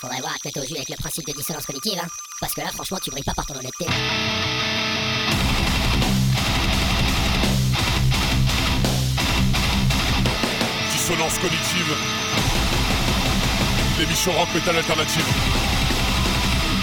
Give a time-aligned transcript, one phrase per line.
[0.00, 2.06] Faudrait voir te mettre au jus avec le principe de dissonance cognitive, hein.
[2.40, 3.84] Parce que là, franchement, tu brilles pas par ton honnêteté.
[10.92, 11.96] Dissonance cognitive.
[13.98, 15.26] L'émission rock metal alternative.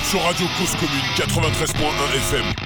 [0.03, 2.64] Sur Radio Cause Commune 93.1 FM.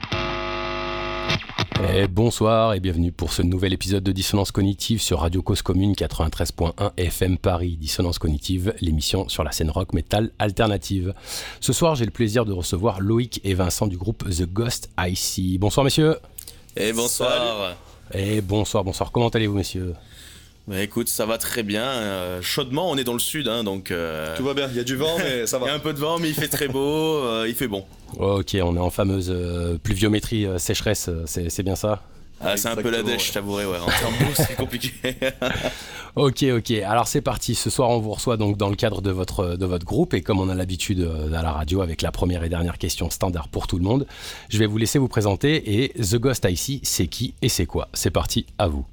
[1.88, 5.94] Et bonsoir et bienvenue pour ce nouvel épisode de Dissonance Cognitive sur Radio Cause Commune
[5.94, 7.78] 93.1 FM Paris.
[7.80, 11.14] Dissonance Cognitive, l'émission sur la scène rock metal alternative.
[11.62, 15.58] Ce soir, j'ai le plaisir de recevoir Loïc et Vincent du groupe The Ghost IC.
[15.60, 16.18] Bonsoir messieurs.
[16.76, 17.78] Et bonsoir.
[18.14, 19.12] Et bonsoir, bonsoir.
[19.12, 19.96] Comment allez-vous messieurs?
[20.70, 21.84] Bah écoute, ça va très bien.
[21.84, 23.90] Euh, chaudement, on est dans le sud, hein, donc.
[23.90, 25.74] euh, Tout va bien, il y a du vent, mais ça Il y a va.
[25.76, 27.86] un peu de vent, mais il fait très beau, euh, il fait bon.
[28.20, 32.04] Ok, on est en fameuse euh, pluviométrie euh, sécheresse, c'est c'est bien ça?
[32.42, 33.28] Ah, c'est un peu la dèche, ouais.
[33.28, 33.80] je t'avouerai, ouais.
[33.80, 34.92] En termes c'est compliqué.
[36.16, 36.72] Ok, ok.
[36.72, 37.54] Alors c'est parti.
[37.54, 40.14] Ce soir, on vous reçoit donc dans le cadre de votre, de votre groupe.
[40.16, 43.48] Et comme on a l'habitude à la radio avec la première et dernière question standard
[43.48, 44.08] pour tout le monde,
[44.50, 45.84] je vais vous laisser vous présenter.
[45.84, 47.90] Et The Ghost IC, c'est qui et c'est quoi?
[47.94, 48.86] C'est parti, à vous.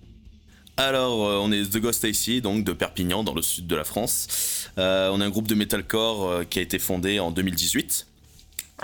[0.79, 3.85] Alors, euh, on est The Ghost ici, donc de Perpignan, dans le sud de la
[3.85, 4.69] France.
[4.77, 8.07] Euh, on est un groupe de metalcore euh, qui a été fondé en 2018.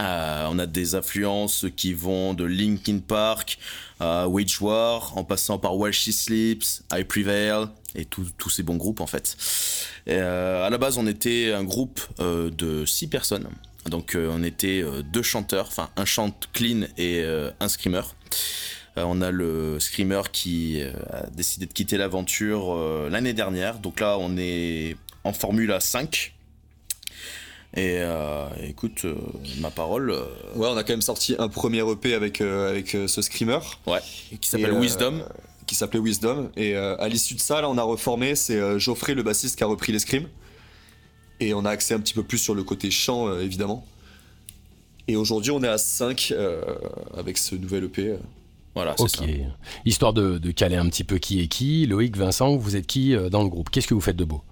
[0.00, 3.58] Euh, on a des influences qui vont de Linkin Park
[4.00, 8.77] à Wage War, en passant par While She Sleeps, I Prevail, et tous ces bons
[8.77, 9.36] groupes en fait.
[10.08, 13.48] À la base, on était un groupe de six personnes.
[13.84, 17.22] Donc, on était deux chanteurs, enfin un chante clean et
[17.60, 18.02] un screamer.
[18.98, 23.78] Euh, on a le screamer qui euh, a décidé de quitter l'aventure euh, l'année dernière.
[23.78, 26.34] Donc là, on est en Formule 5.
[27.74, 29.14] Et euh, écoute, euh,
[29.60, 30.24] ma parole, euh,
[30.56, 33.60] Ouais, on a quand même sorti un premier EP avec, euh, avec euh, ce screamer
[33.86, 34.00] ouais,
[34.40, 35.24] qui s'appelle euh, Wisdom.
[35.66, 36.50] qui s'appelait Wisdom.
[36.56, 38.34] Et euh, à l'issue de ça, là, on a reformé.
[38.34, 40.28] C'est euh, Geoffrey, le bassiste, qui a repris les scrims.
[41.40, 43.86] Et on a axé un petit peu plus sur le côté chant, euh, évidemment.
[45.08, 46.32] Et aujourd'hui, on est à 5
[47.16, 48.16] avec ce nouvel EP.
[48.74, 49.10] Voilà, c'est Ok.
[49.10, 49.24] ça.
[49.84, 51.86] Histoire de, de caler un petit peu qui est qui.
[51.86, 53.68] Loïc, Vincent, vous êtes qui euh, dans le groupe?
[53.70, 54.42] Qu'est-ce que vous faites de beau?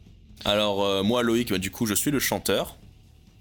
[0.44, 2.76] Alors, euh, moi, Loïc, bah, du coup, je suis le chanteur.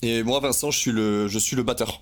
[0.01, 2.01] Et moi, Vincent, je suis le, je suis le batteur.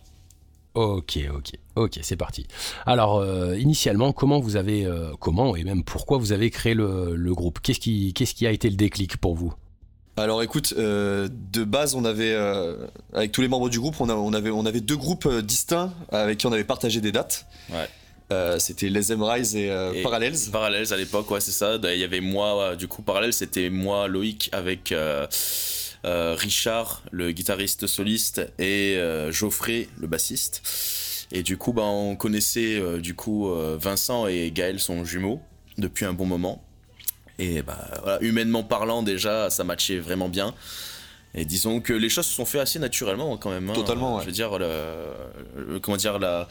[0.75, 2.45] Ok, ok, ok, c'est parti.
[2.85, 7.16] Alors, euh, initialement, comment vous avez, euh, comment et même pourquoi vous avez créé le,
[7.16, 7.59] le groupe?
[7.63, 9.51] Qu'est-ce qui, qu'est-ce qui a été le déclic pour vous?
[10.17, 14.09] Alors écoute, euh, de base, on avait, euh, avec tous les membres du groupe, on,
[14.09, 17.11] a- on avait, on avait deux groupes euh, distincts avec qui on avait partagé des
[17.11, 17.45] dates.
[17.71, 17.87] Ouais.
[18.31, 20.35] Euh, C'était Les Rise et, euh, Et Parallels.
[20.51, 21.79] Parallels à l'époque, ouais, c'est ça.
[21.81, 25.27] Il y avait moi, euh, du coup, Parallels, c'était moi, Loïc, avec euh,
[26.03, 28.99] Richard, le guitariste soliste, et
[29.29, 30.61] Geoffrey, le bassiste.
[31.31, 35.41] Et du coup, bah, on connaissait du coup Vincent et Gaël, son jumeau,
[35.77, 36.63] depuis un bon moment.
[37.39, 40.53] Et bah, voilà, humainement parlant, déjà, ça matchait vraiment bien.
[41.39, 43.69] Et disons que les choses se sont fait assez naturellement quand même.
[43.69, 43.73] hein.
[43.73, 44.21] Totalement, ouais.
[44.21, 44.67] Je veux dire, le,
[45.55, 46.47] le- comment dire, la,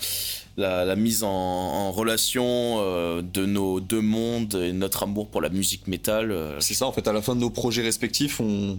[0.56, 2.44] la, la mise en, en relation
[2.78, 6.30] euh, de nos deux mondes et notre amour pour la musique métal.
[6.30, 8.78] euh, C'est ça, en fait, à la fin de nos projets respectifs, on,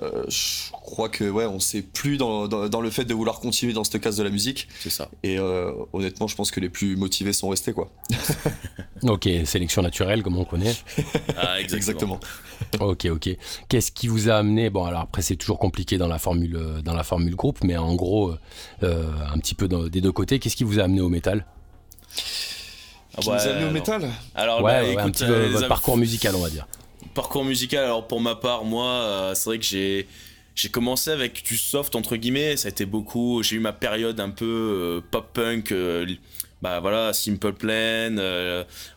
[0.00, 3.40] euh, je crois que ouais, on s'est plus dans, dans, dans le fait de vouloir
[3.40, 4.68] continuer dans cette case de la musique.
[4.80, 5.08] c'est ça.
[5.22, 7.90] Et euh, honnêtement, je pense que les plus motivés sont restés, quoi.
[9.04, 10.72] Ok, sélection naturelle, comme on connaît.
[11.36, 12.20] Ah, exactement.
[12.20, 12.20] Exactement.
[12.88, 13.30] Ok, ok.
[13.68, 16.82] Qu'est-ce qui vous a amené Bon, alors après, c'est toujours compliqué dans la formule, euh,
[16.82, 18.32] dans la formule groupe, mais en gros,
[18.84, 21.44] euh, un petit peu dans- des deux côtés, qu'est-ce qui vous a amené au métal?
[23.14, 24.08] Ah, Qui ouais, nous a mis au métal?
[24.34, 26.66] Alors, Ouais, bah, ouais, un petit peu euh, votre parcours musical, on va dire.
[27.14, 30.06] Parcours musical, alors pour ma part, moi, euh, c'est vrai que j'ai
[30.54, 32.56] j'ai commencé avec du soft entre guillemets.
[32.56, 33.42] Ça a été beaucoup.
[33.42, 35.72] J'ai eu ma période un peu euh, pop punk.
[35.72, 36.06] euh,
[36.62, 38.16] bah voilà, Simple Plan,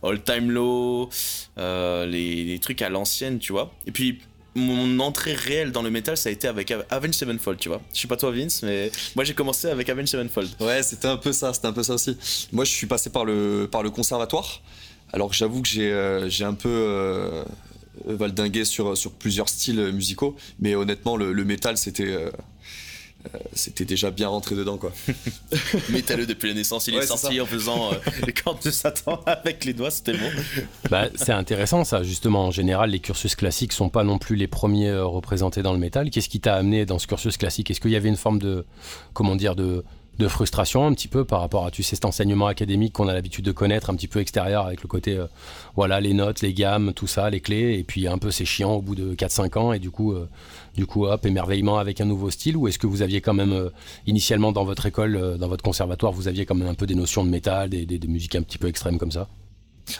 [0.03, 1.09] All Time Low,
[1.57, 3.73] les, trucs à l'ancienne, tu vois.
[3.87, 4.19] Et puis
[4.53, 7.81] mon entrée réelle dans le metal, ça a été avec Av- Avenged Sevenfold, tu vois.
[7.93, 10.49] Je sais pas toi Vince, mais moi j'ai commencé avec Avenged Sevenfold.
[10.59, 12.15] Ouais, c'était un peu ça, c'était un peu ça aussi.
[12.53, 14.61] Moi, je suis passé par le, par le conservatoire,
[15.11, 15.67] alors j'avoue que
[16.29, 17.43] j'ai un peu
[18.05, 22.29] valdingué sur, sur plusieurs styles musicaux, mais honnêtement, le, le métal, c'était euh,
[23.33, 24.91] euh, c'était déjà bien rentré dedans, quoi.
[25.89, 27.41] Métalleux depuis la naissance, il Ouais, est sorti ça.
[27.41, 27.95] en faisant euh,
[28.27, 30.29] les cordes de Satan avec les doigts, c'était bon.
[30.91, 32.45] Bah, c'est intéressant ça, justement.
[32.45, 35.79] En général, les cursus classiques sont pas non plus les premiers euh, représentés dans le
[35.79, 36.11] métal.
[36.11, 37.71] Qu'est-ce qui t'a amené dans ce cursus classique?
[37.71, 38.63] Est-ce qu'il y avait une forme de,
[39.13, 39.83] comment dire, de,
[40.17, 43.13] de frustration un petit peu par rapport à tu sais, cet enseignement académique qu'on a
[43.13, 45.27] l'habitude de connaître, un petit peu extérieur avec le côté, euh,
[45.75, 48.73] voilà, les notes, les gammes, tout ça, les clés, et puis un peu c'est chiant
[48.73, 50.27] au bout de 4-5 ans, et du coup, euh,
[50.75, 53.53] du coup, hop, émerveillement avec un nouveau style, ou est-ce que vous aviez quand même,
[53.53, 53.69] euh,
[54.07, 57.23] initialement dans votre école, dans votre conservatoire, vous aviez quand même un peu des notions
[57.23, 59.27] de métal, des, des musiques un petit peu extrêmes comme ça?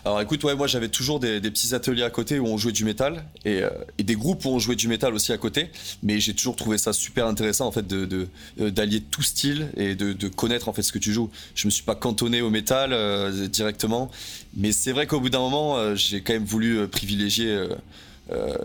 [0.04, 3.26] Alors écoute, moi j'avais toujours des, petits ateliers à côté où on jouait du métal
[3.46, 3.62] et,
[4.00, 5.70] des groupes où on jouait du métal aussi à côté.
[6.04, 8.28] Mais j'ai toujours trouvé ça super intéressant en fait de
[8.58, 11.30] d'allier tout style et de, connaître en fait ce que tu joues.
[11.54, 12.94] Je me suis pas cantonné au métal
[13.50, 14.10] directement,
[14.56, 17.68] mais c'est vrai qu'au bout d'un moment, j'ai quand même voulu privilégier
[18.32, 18.56] euh,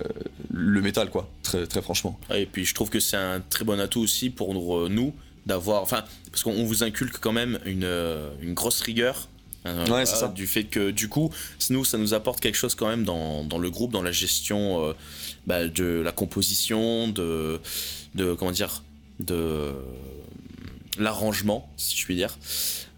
[0.50, 1.10] le métal,
[1.42, 2.18] très, franchement.
[2.34, 5.14] Et puis je trouve que c'est un très bon atout aussi pour nous,
[5.46, 5.82] d'avoir.
[5.82, 9.28] Enfin, parce qu'on vous inculque quand même une, euh, une grosse rigueur.
[9.64, 10.28] Ouais, ça.
[10.28, 11.30] Du fait que, du coup,
[11.70, 14.84] nous, ça nous apporte quelque chose quand même dans, dans le groupe, dans la gestion
[14.84, 14.92] euh,
[15.46, 17.60] bah, de la composition, de,
[18.14, 18.82] de comment dire,
[19.18, 19.72] de
[20.98, 22.36] l'arrangement, si je puis dire.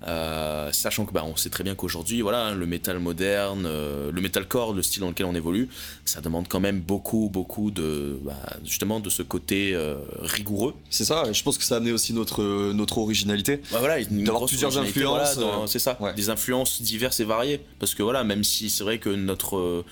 [0.06, 4.20] Euh, sachant que bah, on sait très bien qu'aujourd'hui, voilà, le métal moderne, euh, le
[4.20, 5.68] metalcore, le style dans lequel on évolue,
[6.04, 8.34] ça demande quand même beaucoup, beaucoup de, bah,
[8.64, 10.74] justement, de ce côté euh, rigoureux.
[10.90, 11.32] C'est ça.
[11.32, 13.60] Je pense que ça a amené aussi notre notre originalité.
[13.70, 15.38] Bah, voilà, d'avoir plusieurs influences.
[15.66, 17.60] c'est ça, des influences diverses et variées.
[17.78, 19.84] Parce que voilà, même si c'est vrai que notre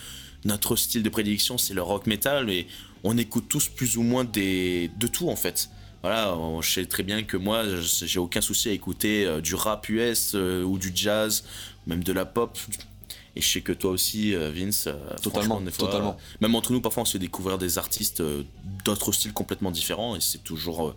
[0.46, 2.66] notre style de prédilection c'est le rock metal, mais
[3.04, 5.68] on écoute tous plus ou moins des de tout en fait
[6.02, 9.88] voilà, je sais très bien que moi, j'ai aucun souci à écouter euh, du rap
[9.88, 11.44] US euh, ou du jazz,
[11.86, 12.58] même de la pop.
[13.36, 14.88] Et je sais que toi aussi, euh, Vince,
[15.22, 16.16] totalement, totalement.
[16.40, 18.22] même entre nous, parfois, on se fait découvrir des artistes
[18.84, 20.94] d'autres styles complètement différents, et c'est toujours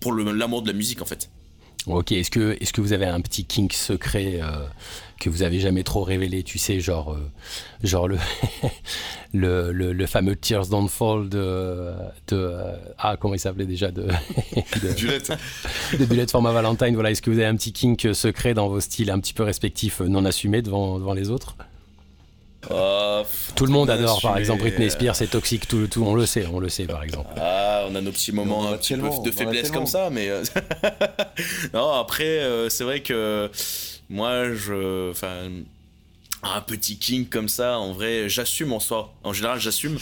[0.00, 1.30] pour l'amour de la musique, en fait.
[1.86, 4.40] Ok, est-ce que, est que vous avez un petit kink secret
[5.18, 7.30] que vous avez jamais trop révélé, tu sais, genre, euh,
[7.82, 8.08] genre
[9.32, 11.92] le, le, le, fameux Tears Don't Fall de,
[12.28, 14.02] de euh, ah comment il s'appelait déjà de,
[14.82, 15.18] de Bullet
[15.98, 16.94] de Bullet for Valentine.
[16.94, 19.42] Voilà, est-ce que vous avez un petit kink secret dans vos styles un petit peu
[19.42, 21.56] respectifs, non assumés devant devant les autres?
[22.68, 23.22] Oh,
[23.54, 26.46] tout le monde adore, par exemple, Britney Spears, c'est toxique, tout, tout, on le sait,
[26.52, 27.30] on le sait, par exemple.
[27.36, 30.28] Ah, on a nos petits moments un petit peu de faiblesse comme ça, mais
[31.74, 33.48] non, après, c'est vrai que
[34.08, 35.10] moi, je.
[35.10, 35.50] Enfin.
[36.42, 39.12] Un petit king comme ça, en vrai, j'assume en soi.
[39.24, 39.98] En général, j'assume.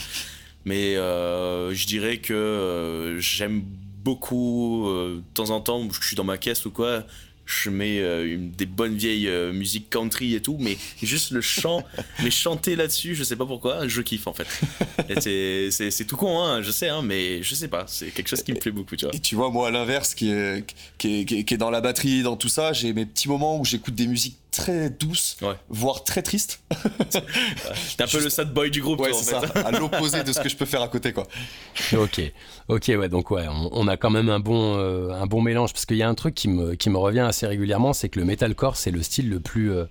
[0.65, 3.63] Mais euh, je dirais que euh, j'aime
[4.03, 7.05] beaucoup, euh, de temps en temps, je suis dans ma caisse ou quoi,
[7.47, 11.85] je mets euh, des bonnes vieilles euh, musiques country et tout, mais juste le chant,
[12.23, 14.47] mais chanter là-dessus, je sais pas pourquoi, je kiffe en fait.
[15.71, 18.53] C'est tout con, hein, je sais, hein, mais je sais pas, c'est quelque chose qui
[18.53, 19.15] me plaît beaucoup, tu vois.
[19.15, 20.65] Et tu vois, moi à l'inverse, qui est,
[20.99, 23.65] qui, est, qui, est, dans la batterie, dans tout ça, j'ai mes petits moments où
[23.65, 25.37] j'écoute des musiques très douces,
[25.69, 26.61] voire très tristes.
[27.11, 29.47] T'es un peu le sad boy du groupe, ouais, toi, en fait.
[29.53, 31.27] ça, à l'opposé de ce que je peux faire à côté, quoi.
[31.93, 32.33] ok,
[32.69, 35.87] ok, ouais, donc ouais, on, a quand même un bon, euh, un bon mélange, parce
[35.87, 38.25] qu'il y a un truc qui me, qui me revient assez régulièrement, c'est que le
[38.25, 39.85] metalcore, c'est le style le plus euh,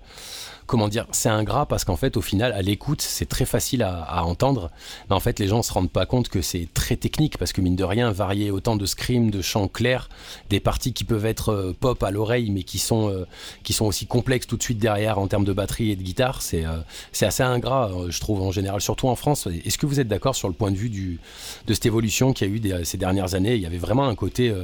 [0.66, 4.24] comment dire, c'est ingrat parce qu'en fait, au final, à l'écoute, c'est très facile à,
[4.24, 4.70] entendre.
[5.08, 7.60] Mais en fait, les gens se rendent pas compte que c'est très technique parce que
[7.60, 10.08] mine de rien, varier autant de screams, de chants clairs,
[10.50, 13.26] des parties qui peuvent être euh, pop à l'oreille, mais qui sont, euh,
[13.62, 16.42] qui sont aussi complexes tout de suite derrière en termes de batterie et de guitare,
[16.42, 16.78] c'est euh,
[17.20, 19.48] assez ingrat, je trouve, en général, surtout en France.
[19.64, 21.18] Est-ce que vous êtes d'accord sur le point de vue
[21.66, 23.54] de cette évolution qu'il y a eu ces dernières années?
[23.54, 24.54] Il y avait vraiment un côté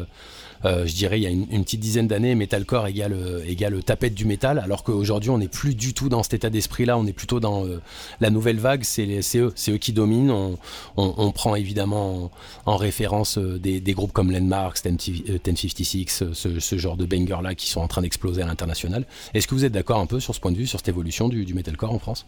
[0.65, 4.15] euh, je dirais il y a une, petite dizaine d'années, metalcore égale, euh, égale tapette
[4.15, 7.13] du métal, alors qu'aujourd'hui on n'est plus du tout dans cet état d'esprit-là, on est
[7.13, 7.81] plutôt dans euh,
[8.21, 10.57] la nouvelle vague, c'est eux, qui dominent.
[10.97, 12.31] On, prend évidemment
[12.67, 17.89] en, référence des, groupes comme Landmarks, 1056, ce, ce, genre de banger-là qui sont en
[17.89, 19.07] train d'exploser à l'international.
[19.33, 21.29] Est-ce que vous êtes d'accord un peu sur ce point de vue, sur cette évolution
[21.29, 22.27] du, du metalcore en France?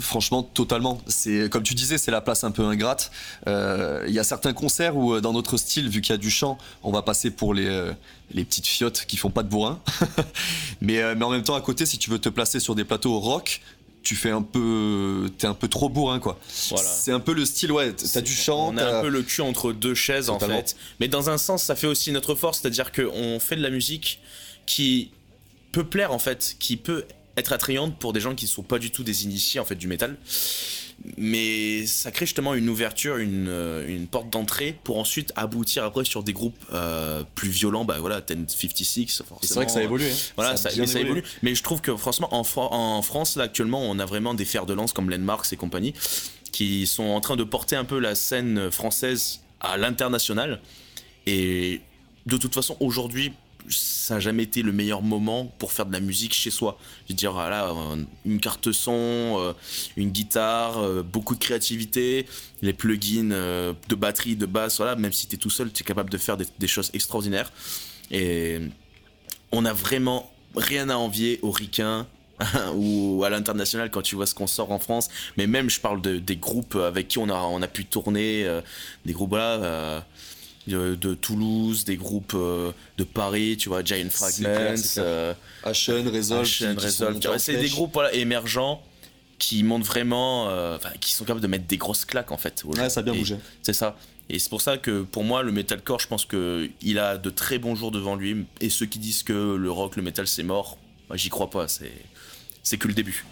[0.00, 1.00] Franchement, totalement.
[1.06, 3.10] C'est comme tu disais, c'est la place un peu ingrate.
[3.46, 6.18] Euh, il y a certains concerts où, euh, dans notre style, vu qu'il y a
[6.18, 7.92] du chant, on va passer pour les, euh,
[8.32, 9.80] les petites fiottes qui font pas de bourrin.
[10.80, 13.18] mais, mais en même temps, à côté, si tu veux te placer sur des plateaux
[13.18, 13.60] rock,
[14.02, 16.40] tu fais un peu t'es un peu trop bourrin quoi
[16.70, 16.88] voilà.
[16.88, 19.42] c'est un peu le style ouais t'as du chant on a un peu le cul
[19.42, 22.68] entre deux chaises en fait mais dans un sens ça fait aussi notre force c'est
[22.68, 24.20] à dire qu'on fait de la musique
[24.64, 25.10] qui
[25.72, 27.04] peut plaire en fait qui peut
[27.40, 29.74] être attrayante pour des gens qui ne sont pas du tout des initiés en fait
[29.74, 30.16] du métal.
[31.16, 36.04] Mais ça crée justement une ouverture, une, euh, une porte d'entrée pour ensuite aboutir après
[36.04, 37.86] sur des groupes euh, plus violents.
[37.86, 40.04] Bah voilà, 1056, C'est vrai que ça évolue.
[40.04, 40.32] Hein.
[40.36, 41.24] Voilà, ça, ça, évolue.
[41.42, 44.66] Mais je trouve que franchement, en, en, France, là actuellement, on a vraiment des fers
[44.66, 45.94] de lance comme Landmarks et compagnie
[46.52, 50.60] qui sont en train de porter un peu la scène française à l'international.
[51.26, 51.80] Et
[52.26, 53.32] de toute façon, aujourd'hui,
[53.70, 56.78] ça n'a jamais été le meilleur moment pour faire de la musique chez soi.
[57.06, 57.72] Je veux dire, voilà,
[58.24, 58.92] une carte son,
[59.38, 59.52] euh,
[59.96, 62.26] une guitare, euh, beaucoup de créativité,
[62.62, 65.82] les plugins euh, de batterie, de basse, voilà, même si tu es tout seul, tu
[65.82, 67.52] es capable de faire des, choses extraordinaires.
[68.10, 68.58] Et
[69.52, 72.06] on a vraiment rien à envier aux ricains
[72.74, 75.08] ou à l'international quand tu vois ce qu'on sort en France.
[75.36, 78.46] Mais même, je parle de, des groupes avec qui on a, on a pu tourner,
[79.04, 80.04] des groupes là
[80.66, 87.56] de, Toulouse, des groupes euh, de Paris, tu vois, Giant Fragments, euh, Ashen, Resolve, c'est
[87.56, 88.82] des groupes émergents
[89.38, 92.62] qui montrent vraiment, euh, qui sont capables de mettre des grosses claques en fait.
[92.64, 93.36] Ouais, ça a bien Et bougé.
[93.62, 93.96] C'est ça.
[94.28, 97.30] Et c'est pour ça que pour moi, le metalcore, je pense que il a de
[97.30, 98.44] très bons jours devant lui.
[98.60, 101.66] Et ceux qui disent que le rock, le metal, c'est mort, moi, j'y crois pas.
[101.66, 101.90] C'est
[102.62, 103.24] c'est que le début.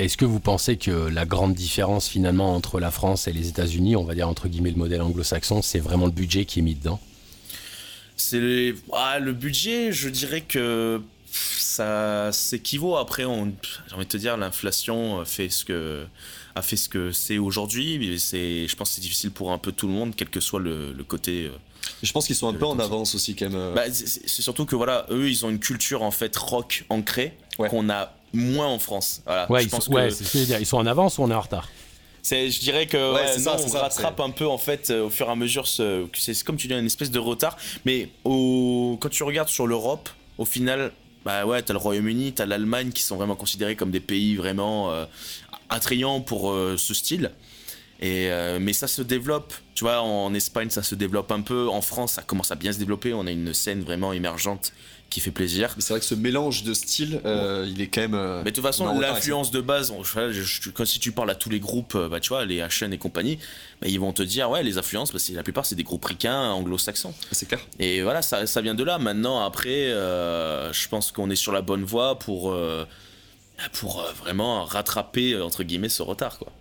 [0.00, 3.96] Est-ce que vous pensez que la grande différence finalement entre la France et les États-Unis,
[3.96, 6.74] on va dire entre guillemets le modèle anglo-saxon, c'est vraiment le budget qui est mis
[6.74, 6.98] dedans?
[8.16, 12.96] C'est les- ah, le budget, je dirais que ça s'équivaut.
[12.96, 13.52] Après, on-
[13.88, 16.04] j'ai envie de te dire, l'inflation fait ce que
[16.54, 18.18] a fait ce que c'est aujourd'hui.
[18.18, 20.60] C'est, je pense, que c'est difficile pour un peu tout le monde, quel que soit
[20.60, 21.46] le, le côté.
[21.46, 21.50] euh.
[22.02, 23.54] Je pense qu'ils sont un peu en avance aussi quand même.
[23.58, 23.74] euh.
[23.74, 27.68] Bah, c'est surtout que voilà, eux, ils ont une culture en fait rock ancrée Ouais.
[27.68, 29.22] qu'on a moins en France.
[29.26, 29.50] Voilà.
[29.50, 30.60] Ouais, je ils pense sont, que ouais, c'est ce que je veux dire.
[30.60, 31.68] Ils sont en avance ou on est en retard?
[32.22, 34.90] C'est, je dirais que Ouais, ça, non, c'est on ça, rattrape un peu en fait
[34.90, 35.66] euh, au fur et à mesure.
[35.66, 37.56] C'est, c'est comme tu dis, une espèce de retard.
[37.84, 40.92] Mais au, quand tu regardes sur l'Europe, au final,
[41.24, 44.90] bah ouais, t'as le Royaume-Uni, t'as l'Allemagne qui sont vraiment considérés comme des pays vraiment
[44.90, 45.04] euh,
[45.68, 47.30] attrayants pour euh, ce style.
[48.02, 51.68] Et euh, mais ça se développe, tu vois, en Espagne ça se développe un peu,
[51.68, 54.72] en France ça commence à bien se développer, on a une scène vraiment émergente
[55.10, 55.72] qui fait plaisir.
[55.76, 58.14] Mais c'est vrai que ce mélange de styles, euh, il est quand même.
[58.14, 61.12] euh, Mais de toute façon, l'influence de base, on- je- je- je- quand si tu
[61.12, 63.38] parles à tous les groupes, euh, bah, tu vois, les HN et compagnie,
[63.82, 66.50] bah, ils vont te dire, ouais, les influences, bah, la plupart, c'est des groupes ricains,
[66.52, 67.12] anglo-saxons.
[67.32, 67.60] C'est clair.
[67.80, 68.98] Et voilà, ça, ça vient de là.
[68.98, 72.56] Maintenant, après, euh, je pense qu'on est sur la bonne voie pour,
[73.72, 76.52] pour vraiment rattraper, entre guillemets, ce retard, quoi.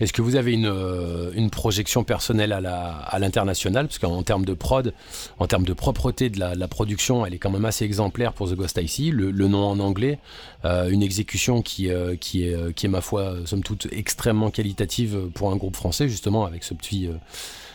[0.00, 3.86] Est-ce que vous avez une, euh, une projection personnelle à la- à l'international?
[3.86, 4.92] Parce qu'en termes de prod,
[5.38, 8.54] en termes de propreté de la, production, elle est quand même assez exemplaire pour The
[8.54, 9.10] Ghost Icy.
[9.10, 10.18] Le, le nom en anglais,
[10.64, 15.28] euh, une exécution qui, euh, qui, est, qui est, ma foi, somme toute, extrêmement qualitative
[15.34, 17.08] pour un groupe français, justement, avec ce petit.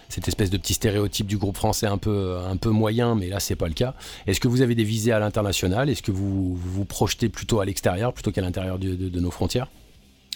[0.09, 3.39] cette espèce de petit stéréotype du groupe français un peu, un peu moyen, mais là
[3.39, 3.93] c'est pas le cas.
[4.25, 5.87] Est-ce que vous avez des visées à l'international?
[5.87, 9.67] Est-ce que vous, vous projetez plutôt à l'extérieur plutôt qu'à l'intérieur de nos frontières?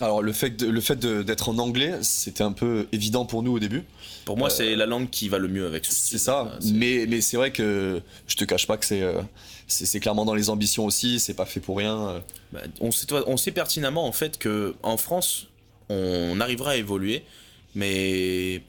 [0.03, 3.53] Alors le fait de- le fait d'être en anglais, c'était un peu évident pour nous
[3.53, 3.83] au début.
[4.25, 6.53] Pour moi, c'est la langue qui va le mieux avec ce C'est ça.
[6.55, 9.21] Euh, Mais mais c'est vrai que je te cache pas que c'est euh,
[9.67, 11.19] c'est c'est clairement dans les ambitions aussi.
[11.19, 11.97] C'est pas fait pour rien.
[12.09, 12.19] euh.
[12.51, 15.47] Bah, on, sait, on sait pertinemment en fait que en France,
[15.89, 17.23] on arrivera à évoluer,
[17.75, 18.61] mais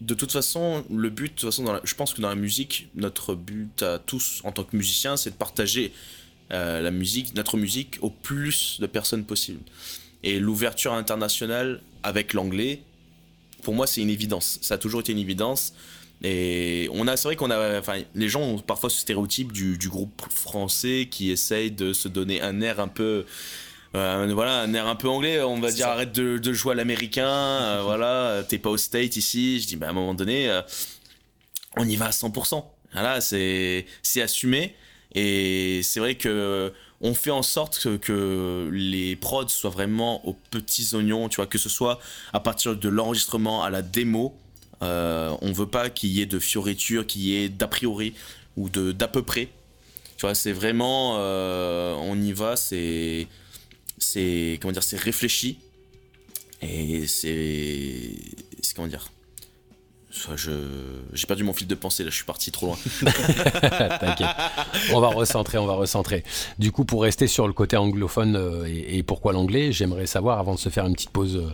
[0.00, 2.34] de toute façon, le but, de toute façon, dans la- je pense que dans la
[2.34, 5.92] musique, notre but à tous en tant que musiciens, c'est de partager
[6.52, 9.60] euh, la musique, notre musique, au plus de personnes possible.
[10.22, 12.82] Et l'ouverture internationale avec l'anglais,
[13.62, 14.58] pour moi, c'est une évidence.
[14.62, 15.74] Ça a toujours été une évidence.
[16.22, 19.78] Et on a, c'est vrai qu'on a, enfin, les gens ont parfois ce stéréotype du,
[19.78, 23.24] du groupe français qui essaye de se donner un air un peu,
[23.94, 25.40] euh, voilà, un air un peu anglais.
[25.42, 25.92] On va dire ça.
[25.92, 29.60] arrête de, de jouer à l'américain, euh, voilà, t'es pas au state ici.
[29.60, 30.60] Je dis, bah, à un moment donné, euh,
[31.76, 32.64] on y va à 100%.
[32.92, 34.74] Voilà, c'est, c'est assumé.
[35.14, 40.34] Et c'est vrai que on fait en sorte que, que les prods soient vraiment aux
[40.34, 41.98] petits oignons, tu vois, que ce soit
[42.32, 44.36] à partir de l'enregistrement à la démo.
[44.82, 48.14] Euh, on veut pas qu'il y ait de fioritures, qu'il y ait d'a priori
[48.56, 49.48] ou de d'à peu près.
[50.16, 53.26] Tu vois, c'est vraiment, euh, on y va, c'est,
[53.96, 55.58] c'est comment dire, c'est réfléchi
[56.60, 58.12] et c'est,
[58.60, 59.10] c'est comment dire.
[60.10, 60.50] Je,
[61.12, 62.78] j'ai perdu mon fil de pensée là, je suis parti trop loin.
[64.00, 64.28] T'inquiète.
[64.92, 66.24] On va recentrer, on va recentrer.
[66.58, 70.38] Du coup, pour rester sur le côté anglophone euh, et, et pourquoi l'anglais, j'aimerais savoir,
[70.40, 71.50] avant de se faire une petite pause euh,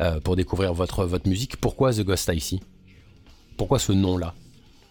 [0.00, 2.60] euh, pour découvrir votre, votre musique, pourquoi The Ghost ici
[3.56, 4.34] Pourquoi ce nom-là?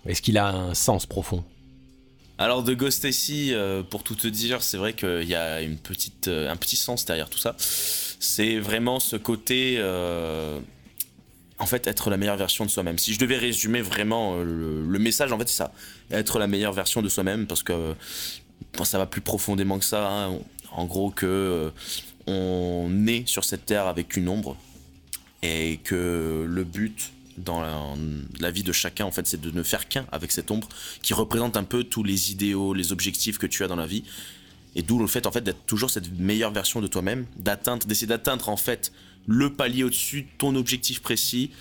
[0.05, 1.45] Est-ce qu'il a un sens profond?
[2.37, 5.77] Alors de Ghost ici, euh, pour tout te dire, c'est vrai qu'il y a une
[5.77, 7.55] petite, euh, un petit sens derrière tout ça.
[7.59, 9.77] C'est vraiment ce côté,
[11.59, 12.97] en fait, être la meilleure version de soi-même.
[12.97, 14.43] Si je devais résumer vraiment euh,
[14.87, 15.71] le, message, en fait, c'est ça,
[16.11, 17.95] être la meilleure version de soi-même, parce que
[18.83, 20.07] ça va plus profondément que ça.
[20.07, 20.39] hein.
[20.71, 21.69] En gros, que euh,
[22.27, 24.55] on est sur cette terre avec une ombre,
[25.41, 27.79] et que le but dans la,
[28.39, 30.67] la vie de chacun, en fait, c'est de ne faire qu'un avec cette ombre
[31.01, 34.03] qui représente un peu tous les idéaux, les objectifs que tu as dans la vie.
[34.75, 38.07] Et d'où le fait en fait d'être toujours cette meilleure version de toi-même, d'atteindre, d'essayer
[38.07, 38.91] d'atteindre en fait
[39.27, 41.51] le palier au-dessus, ton objectif précis.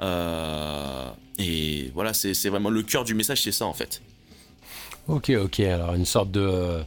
[0.00, 1.08] Euh,
[1.38, 4.02] et voilà, c'est vraiment le cœur du message, c'est ça en fait.
[5.08, 5.60] Ok, ok.
[5.60, 6.82] Alors une sorte de euh,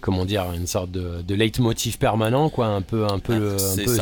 [0.00, 3.76] comment dire, une sorte de, de leitmotiv permanent, quoi, un peu, un peu, Ah, un
[3.76, 3.96] peu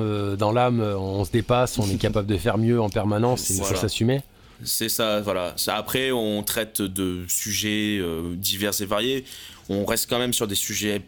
[0.00, 0.80] euh, dans l'âme.
[0.80, 3.50] On se dépasse, on est capable de faire mieux en permanence.
[3.50, 3.80] Il faut Voilà.
[3.80, 4.22] s'assumer.
[4.64, 5.54] C'est ça, voilà.
[5.68, 9.24] Après, on traite de sujets euh, divers et variés.
[9.68, 11.02] On reste quand même sur des sujets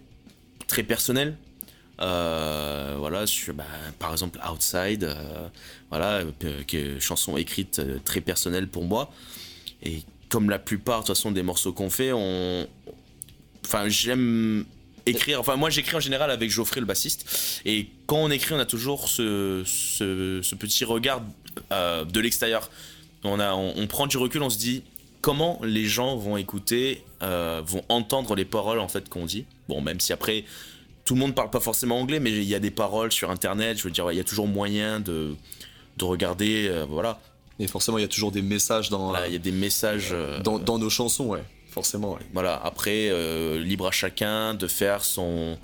[0.66, 1.36] très personnels.
[2.00, 3.24] Euh, voilà,
[3.54, 3.64] bah,
[3.98, 5.48] par exemple, Outside, euh,
[5.90, 9.10] voilà, euh, chanson écrite très personnelle pour moi.
[9.82, 12.66] Et comme la plupart, de toute façon, des morceaux qu'on fait, on...
[13.64, 14.64] Enfin, j'aime
[15.06, 15.40] écrire.
[15.40, 17.60] Enfin, moi, j'écris en général avec Geoffrey, le bassiste.
[17.64, 21.22] Et quand on écrit, on a toujours ce, ce, petit regard
[21.70, 22.70] de l'extérieur.
[23.24, 24.84] On, a, on, prend du recul, on se dit
[25.20, 29.44] comment les gens vont écouter, vont entendre les paroles en fait qu'on dit.
[29.68, 30.44] Bon, même si après
[31.08, 33.78] tout le monde parle pas forcément anglais, mais il y a des paroles sur internet.
[33.78, 35.34] Je veux dire, ouais, il y a toujours moyen de,
[35.96, 37.18] de regarder, euh, voilà.
[37.58, 40.10] Et forcément, il y a toujours des messages dans, Voilà, Il y a des messages.
[40.12, 41.42] euh, dans, dans nos chansons, ouais.
[41.70, 42.20] Forcément, ouais.
[42.34, 45.56] Voilà, après, euh, libre à chacun de faire son.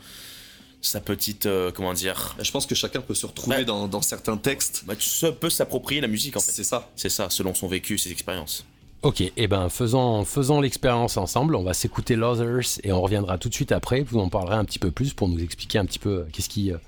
[0.80, 1.44] sa petite.
[1.44, 2.36] euh, comment dire.
[2.40, 4.84] Je pense que chacun peut se retrouver dans, dans certains textes.
[4.86, 6.52] Bah, tu peut s'approprier la musique en fait.
[6.52, 6.90] C'est ça.
[6.96, 8.64] C'est ça, selon son vécu, ses expériences.
[9.04, 11.56] Ok, et ben faisons, faisons l'expérience ensemble.
[11.56, 14.00] On va s'écouter Losers et on reviendra tout de suite après.
[14.00, 16.48] Vous en parlerez un petit peu plus pour nous expliquer un petit peu euh, qu'est-ce
[16.48, 16.78] qui, euh,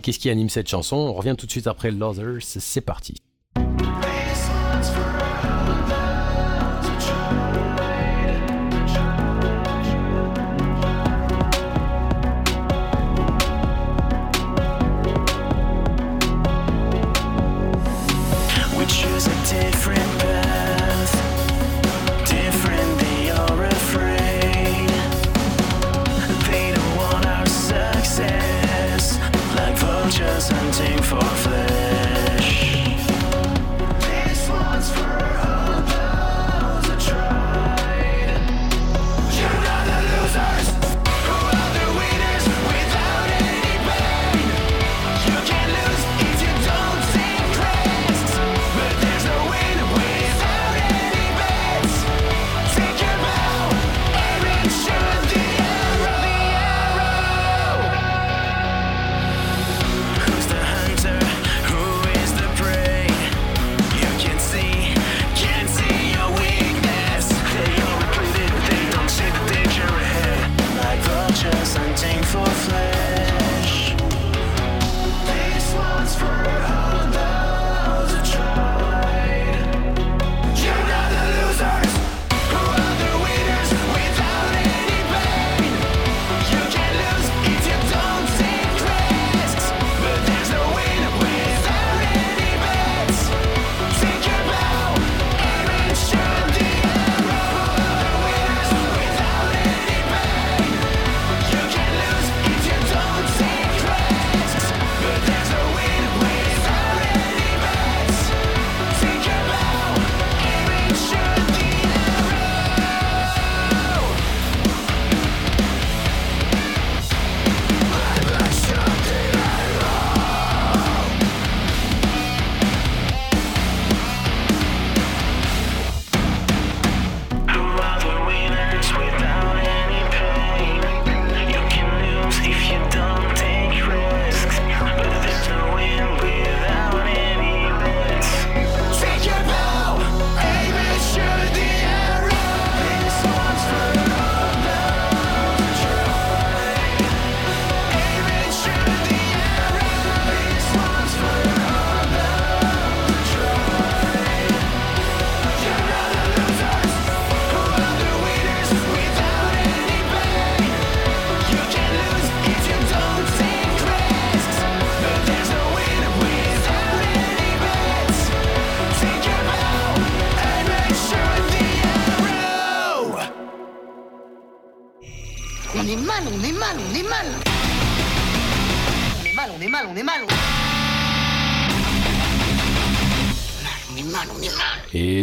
[0.00, 0.94] qu'est-ce qui anime cette chanson.
[0.94, 2.42] On revient tout de suite après Losers.
[2.42, 3.16] C'est parti.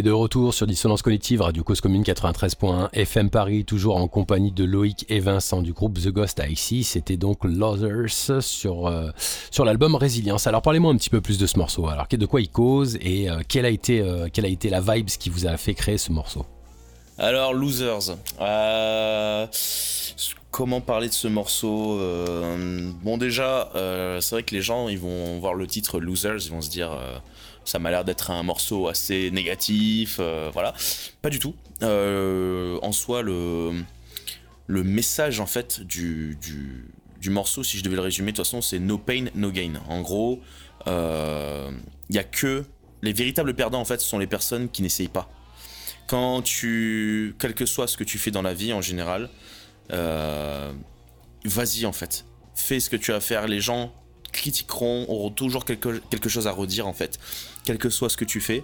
[0.02, 4.52] Et de retour sur Dissonance Cognitive, Radio Cause Commune 93.1, FM Paris, toujours en compagnie
[4.52, 6.84] de Loïc et Vincent du groupe The Ghost ici.
[6.84, 9.12] C'était donc Losers sur, euh,
[9.52, 10.48] sur l'album Résilience.
[10.48, 11.88] Alors parlez-moi un petit peu plus de ce morceau.
[11.88, 14.82] Alors de quoi il cause et euh, quelle, a été, euh, quelle a été la
[14.82, 16.48] vibe qui vous a fait créer ce morceau?
[17.20, 18.18] Alors, Losers.
[20.50, 22.00] Comment parler de ce morceau
[23.04, 23.70] Bon, déjà,
[24.20, 26.90] c'est vrai que les gens, ils vont voir le titre Losers, ils vont se dire,
[27.66, 30.74] ça m'a l'air d'être un morceau assez négatif, euh, voilà.
[31.22, 31.56] Pas du tout.
[31.84, 33.72] Euh, en soi, le,
[34.68, 36.38] le message, en fait, du,
[37.20, 39.74] du, morceau, si je devais le résumer, de toute façon, c'est no pain, no gain.
[39.88, 40.42] En gros,
[40.88, 42.66] il y a que...
[43.04, 45.28] Les véritables perdants, en fait, ce sont les personnes qui n'essayent pas
[46.12, 49.30] quand tu, quel que soit ce que tu fais dans la vie en général,
[49.94, 50.74] euh,
[51.46, 53.48] vas-y en fait, fais ce que tu as à faire.
[53.48, 53.94] Les gens
[54.32, 57.20] critiqueront, auront toujours quelque, quelque chose à redire en fait,
[57.66, 58.64] quel que soit ce que tu fais.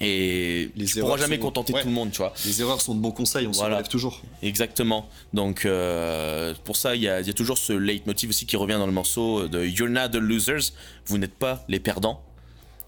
[0.00, 1.82] Et Les tu pourras jamais sont- contenter ouais.
[1.82, 2.32] tout le monde, tu vois.
[2.44, 3.76] Les erreurs sont de bons conseils, on s'en Voilà.
[3.76, 4.22] relève toujours.
[4.42, 5.08] Exactement.
[5.34, 8.56] Donc euh, pour ça, il y a, il y a toujours ce leitmotiv aussi qui
[8.56, 10.72] revient dans le morceau de You're not the losers.
[11.06, 12.22] Vous n'êtes pas les perdants.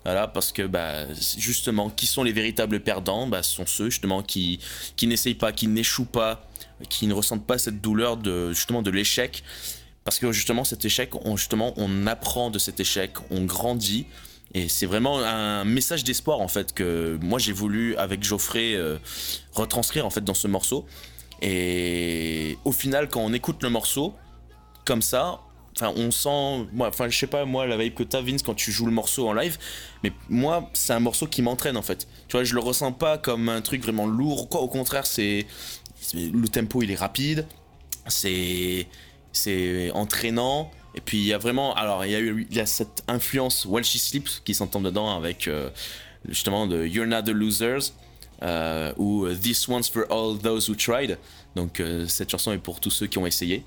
[0.04, 3.26] Voilà, parce que bah, justement, qui sont les véritables perdants?
[3.26, 4.60] Bah, Ce sont ceux justement qui,
[4.96, 6.48] qui n'essayent pas, qui n'échouent pas,
[6.88, 9.42] qui ne ressentent pas cette douleur de, justement de l'échec.
[10.10, 14.06] Parce que justement, cet échec, on, justement, on apprend de cet échec, on grandit.
[14.54, 18.98] Et c'est vraiment un message d'espoir en fait que moi j'ai voulu avec Geoffrey euh,
[19.52, 20.84] retranscrire en fait dans ce morceau.
[21.42, 24.12] Et au final, quand on écoute le morceau
[24.84, 25.42] comme ça,
[25.76, 28.72] enfin on sent, enfin je sais pas moi la vibe que t'as Vince quand tu
[28.72, 29.58] joues le morceau en live,
[30.02, 32.08] mais moi c'est un morceau qui m'entraîne en fait.
[32.26, 34.52] Tu vois, je le ressens pas comme un truc vraiment lourd.
[34.56, 35.46] Au contraire, c'est-
[36.12, 37.46] le tempo il est rapide,
[38.08, 38.88] c'est
[39.32, 40.70] c'est entraînant.
[40.94, 43.64] Et puis il y a vraiment, alors il y a eu, y a cette influence
[43.64, 45.70] While She Sleeps qui s'entend dedans avec euh,
[46.28, 47.92] justement de You're Not the Losers
[48.42, 51.18] euh, ou This One's for All Those Who Tried.
[51.54, 53.64] Donc euh, cette chanson est pour tous ceux qui ont essayé.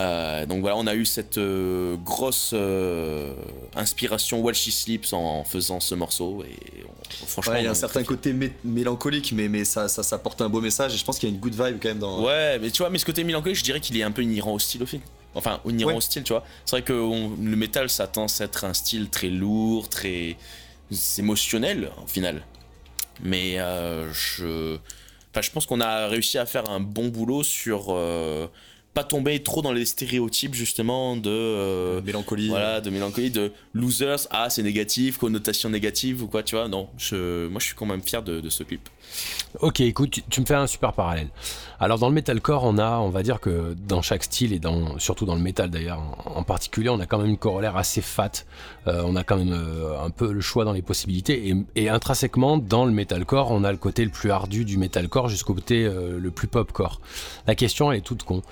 [0.00, 3.34] Euh, donc voilà, on a eu cette euh, grosse euh,
[3.74, 7.72] inspiration While She Sleeps en, faisant ce morceau et on- franchement, Ouais, il y a
[7.72, 10.96] un certain côté mé- mélancolique, mais, mais ça, ça, ça porte un beau message et
[10.98, 12.22] je pense qu'il y a une good vibe quand même dans.
[12.24, 14.52] Ouais, mais tu vois, mais ce côté mélancolique, je dirais qu'il est un peu inhérent
[14.52, 15.02] au style au film.
[15.34, 15.96] Enfin, inhérent Ouais.
[15.96, 16.44] au style, tu vois.
[16.64, 20.36] C'est vrai que on- le métal, ça tend à être un style très lourd, très
[21.18, 22.42] émotionnel, au final.
[23.22, 23.56] Mais
[24.12, 24.76] je...
[25.32, 27.96] Enfin, je pense qu'on a réussi à faire un bon boulot sur...
[28.98, 31.30] pas tomber trop dans les stéréotypes, justement, de...
[31.30, 32.48] euh, Mélancolie.
[32.48, 36.66] voilà, de mélancolie, de losers, ah c'est négatif, connotation négative ou quoi, tu vois.
[36.66, 38.88] Non, je, moi je suis quand même fier de, de ce clip.
[39.60, 41.28] Ok, écoute, tu, tu me fais un super parallèle.
[41.78, 44.98] Alors dans le metalcore, on a, on va dire que dans chaque style et dans,
[44.98, 48.00] surtout dans le metal d'ailleurs en, en particulier, on a quand même une corollaire assez
[48.00, 48.32] fat.
[48.88, 51.88] Euh, on a quand même euh, un peu le choix dans les possibilités et, et
[51.88, 55.84] intrinsèquement dans le metalcore, on a le côté le plus ardu du metalcore jusqu'au côté
[55.84, 57.00] euh, le plus popcore.
[57.46, 58.42] La question elle est toute con.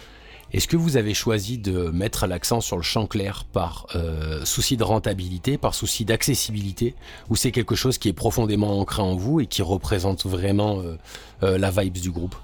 [0.53, 4.77] Est-ce que vous avez choisi de mettre l'accent sur le chant clair par euh, souci
[4.77, 6.95] de rentabilité, par souci d'accessibilité,
[7.29, 10.97] ou c'est quelque chose qui est profondément ancré en vous et qui représente vraiment euh,
[11.43, 12.37] euh, la vibes du groupe?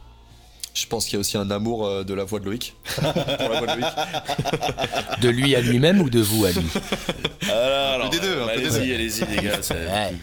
[0.75, 2.75] Je pense qu'il y a aussi un amour de la voix de Loïc.
[2.95, 3.95] Pour la voix de Loïc.
[5.21, 6.65] De lui à lui-même ou de vous à lui?
[7.51, 9.62] Alors, peu des deux, un peu des allez-y, allez-y les gars.
[9.62, 10.15] ça- Ouais.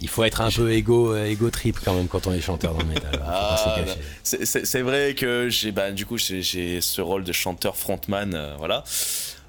[0.00, 2.74] Il faut être un peu égo, euh, égo trip quand même quand on est chanteur
[2.74, 3.10] dans le métal.
[3.12, 7.76] Le Ah, bah, c'est- vrai que j'ai bah, du coup j'ai ce rôle de chanteur
[7.76, 8.84] frontman euh, voilà.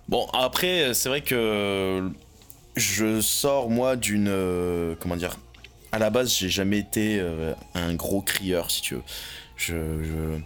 [0.08, 2.10] Bon après c'est vrai que
[2.76, 5.38] je sors moi d'une euh, comment dire
[5.92, 9.04] à la base j'ai jamais été euh, un gros crieur si tu veux.
[9.58, 10.40] Je, je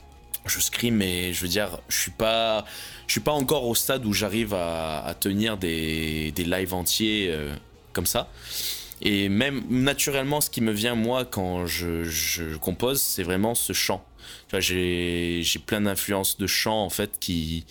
[0.45, 2.65] je scream mais je veux dire je suis pas
[3.07, 7.33] je suis pas encore au stade où j'arrive à, à tenir des, des lives entiers
[7.93, 8.27] comme ça
[9.05, 14.03] et même naturellement, ce qui me vient moi quand je, compose, c'est vraiment ce chant.
[14.57, 17.65] J'ai plein d'influences de chant en fait qui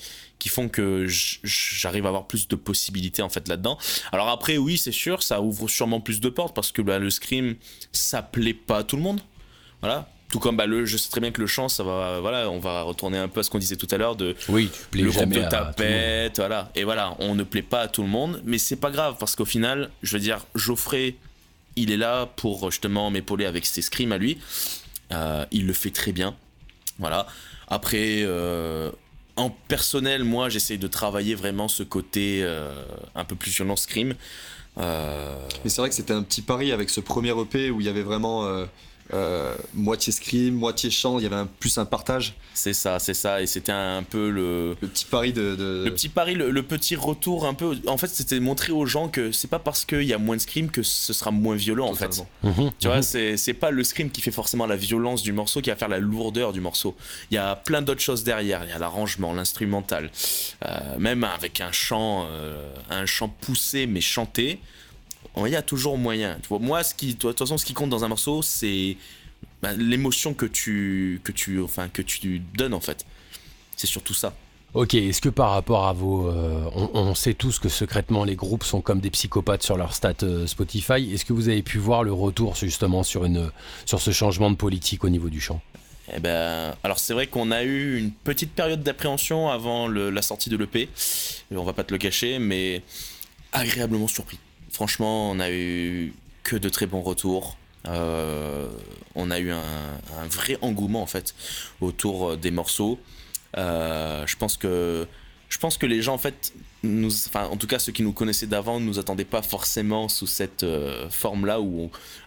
[0.47, 3.79] font que j'arrive à avoir plus de possibilités en fait là-dedans.
[4.13, 7.09] Alors après, oui, c'est sûr, ça ouvre sûrement plus de portes parce que bah, le
[7.09, 7.57] scream,
[7.93, 9.23] ça plaît pas à tout le monde.
[9.81, 10.11] Voilà.
[10.33, 12.59] Tout comme bah, le, je sais très bien que le chant, ça va, voilà, on
[12.59, 15.03] va retourner un peu à ce qu'on disait tout à l'heure de Oui, tu plais
[15.03, 15.51] le groupe jamais de le monde.
[15.51, 16.71] tapette, voilà.
[16.75, 19.37] Et voilà, on ne plaît pas à tout le monde, mais c'est pas grave parce
[19.37, 21.15] qu'au final, je veux dire, Geoffrey,
[21.77, 24.39] il est là pour justement m'épauler avec ses scrims à lui.
[25.13, 26.35] Euh, il le fait très bien,
[26.99, 27.27] voilà.
[27.69, 28.91] Après, euh,
[29.37, 32.73] en personnel, moi, j'essaie de travailler vraiment ce côté euh,
[33.15, 34.15] un peu plus violent scrim.
[34.79, 37.87] Euh, Mais c'est vrai que c'était un petit pari avec ce premier EP où il
[37.87, 38.47] y avait vraiment
[39.15, 42.35] euh, moitié scream, moitié chant, il y avait un, plus un partage.
[42.55, 45.55] c'est ça, c'est ça, et c'était un peu le, Le petit pari de.
[45.57, 47.77] de- Le petit pari, le, le petit retour un peu.
[47.87, 50.41] En fait, c'était montrer aux gens que c'est pas parce qu'il y a moins de
[50.41, 52.23] scream que ce sera moins violent en fait.
[52.43, 55.61] Mhm, Tu vois, c'est c'est pas le scream qui fait forcément la violence du morceau,
[55.61, 56.97] qui va faire la lourdeur du morceau.
[57.31, 58.65] Il y a plein d'autres choses derrière.
[58.65, 60.11] Il y a l'arrangement, l'instrumental,
[60.65, 64.59] Euh, même avec un chant, euh, un chant poussé mais chanté.
[65.37, 66.39] Il y a toujours moyen.
[66.43, 68.97] Tu vois, moi, ce qui, de toute façon, ce qui compte dans un morceau, c'est
[69.63, 73.05] bah, l'émotion que tu, que tu, enfin, que tu donnes en fait.
[73.77, 74.35] C'est surtout ça.
[74.75, 76.29] Ok, est-ce que par rapport à vos...
[76.29, 79.95] euh, on, on sait tous que secrètement les groupes sont comme des psychopathes sur leur
[79.95, 81.13] stat euh, Spotify.
[81.13, 83.51] Est-ce que vous avez pu voir le retour justement sur, une,
[83.85, 85.61] sur ce changement de politique au niveau du chant?
[86.15, 90.23] Eh ben, alors c'est vrai qu'on a eu une petite période d'appréhension avant le- la
[90.23, 90.89] sortie de l'EP.
[91.55, 92.83] On va pas te le cacher, mais
[93.53, 94.39] agréablement surpris.
[94.73, 97.57] Franchement, on a eu que de très bons retours.
[97.87, 98.69] Euh,
[99.15, 99.63] on a eu un,
[100.31, 101.35] vrai engouement en fait
[101.81, 102.99] autour des morceaux.
[103.57, 105.07] Euh, je pense que
[105.87, 106.53] les gens en fait
[107.35, 110.65] en tout cas ceux qui nous connaissaient d'avant ne nous attendaient pas forcément sous cette
[110.65, 111.59] euh, forme là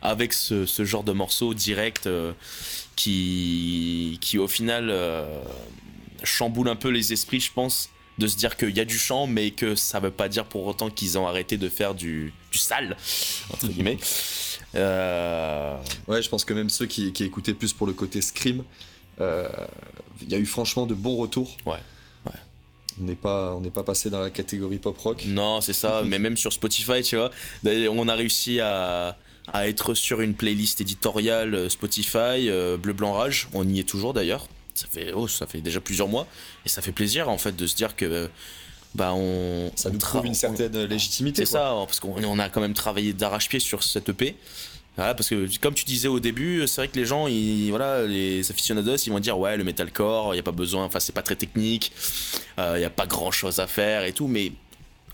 [0.01, 2.31] avec ce, genre de morceau direct euh,
[2.95, 5.41] qui qui au final euh,
[6.23, 9.27] chamboule un peu les esprits je pense de se dire qu'il y a du chant
[9.27, 12.57] mais que ça veut pas dire pour autant qu'ils ont arrêté de faire du, du
[12.57, 12.95] sale
[13.51, 13.97] entre guillemets
[14.75, 18.63] Euh, Ouais, je pense que même ceux qui, qui écoutaient plus pour le côté scream,
[19.21, 19.47] euh,
[20.21, 21.55] il y a eu franchement de bons retours.
[21.65, 21.77] Ouais,
[22.25, 22.39] ouais.
[23.01, 25.23] On n'est pas, on n'est pas passé dans la catégorie pop rock.
[25.27, 27.31] Non, c'est ça, mais même sur Spotify, tu vois,
[27.63, 29.17] on a réussi à,
[29.53, 33.87] à être sur une playlist éditoriale euh, Spotify, euh, Bleu Blanc Rage, on y est
[33.87, 34.47] toujours d'ailleurs.
[34.75, 36.27] Ça fait, oh, ça fait déjà plusieurs mois,
[36.65, 38.29] et ça fait plaisir en fait de se dire que
[38.93, 39.71] bah on.
[39.75, 41.45] Ça nous prouve une on- certaine légitimité.
[41.45, 44.35] C'est ça, parce qu'on on a quand même travaillé d'arrache-pied sur cette EP.
[44.97, 48.05] Voilà, parce que comme tu disais au début, c'est vrai que les gens, ils, voilà,
[48.05, 51.11] les aficionados, ils vont dire ouais, le metalcore, il y a pas besoin, enfin c'est
[51.13, 51.91] pas très technique,
[52.59, 54.53] euh, il y a pas grand-chose à faire et tout, mais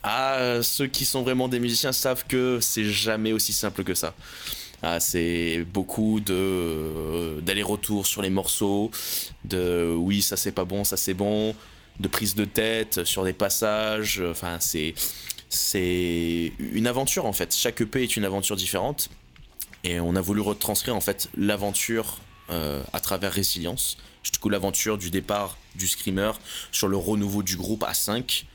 [0.04, 4.14] ah, ceux qui sont vraiment des musiciens savent que c'est jamais aussi simple que ça.
[4.84, 8.90] Ah, c'est beaucoup de euh, d'aller-retour sur les morceaux,
[9.46, 11.56] de oui ça c'est pas bon, ça c'est bon,
[12.00, 14.24] de prise de tête sur des passages.
[14.28, 14.96] Enfin c'est
[15.50, 17.54] c'est une aventure en fait.
[17.56, 19.10] Chaque EP est une aventure différente
[19.84, 22.18] et on a voulu retranscrire en fait l'aventure
[22.50, 23.98] euh, à travers Résilience.
[24.32, 26.32] Du coup l'aventure du départ du screamer
[26.72, 28.46] sur le renouveau du groupe à 5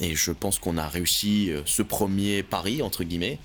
[0.00, 3.38] et je pense qu'on a réussi euh, ce premier pari entre guillemets.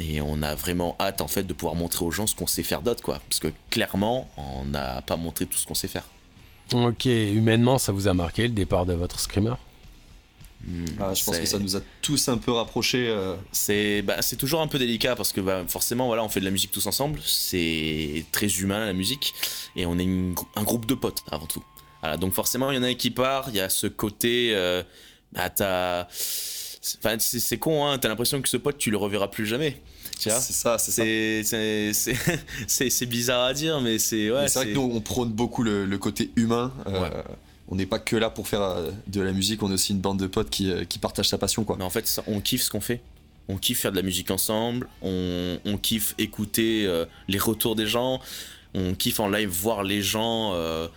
[0.00, 2.62] Et on a vraiment hâte en fait de pouvoir montrer aux gens ce qu'on sait
[2.64, 3.20] faire d'autre quoi.
[3.28, 6.04] Parce que clairement on n'a pas montré tout ce qu'on sait faire.
[6.72, 9.54] Ok, humainement, ça vous a marqué le départ de votre screamer
[10.66, 13.06] Hmm, Ah, je pense que ça nous a tous un peu rapprochés.
[13.08, 16.40] euh, C'est bah, c'est toujours un peu délicat parce que bah, forcément voilà on fait
[16.40, 19.34] de la musique tous ensemble, c'est très humain la musique
[19.76, 21.62] et on est une un groupe de potes avant tout.
[22.00, 24.52] Voilà, donc forcément il y en a un qui part, il y a ce côté
[24.54, 24.82] euh,
[25.32, 26.08] bah,
[27.02, 29.80] enfin, c'est con hein, t'as l'impression que ce pote tu le reverras plus jamais.
[30.18, 31.02] C'est ça, c'est ça.
[32.66, 35.84] c'est bizarre à dire mais c'est ouais, c'est vrai que nous, on prône beaucoup le,
[35.86, 36.72] le côté humain.
[36.86, 37.10] euh, Ouais.
[37.68, 39.98] On n'est pas que là pour faire euh, de la musique, on est aussi une
[40.00, 41.64] bande de potes qui, euh, qui partagent sa passion.
[41.64, 41.76] Quoi.
[41.78, 43.00] Mais en fait, ça- on kiffe ce qu'on fait.
[43.48, 44.86] On kiffe faire de la musique ensemble.
[45.00, 48.20] On, on kiffe écouter euh, les retours des gens.
[48.74, 50.88] On kiffe en live voir les gens euh,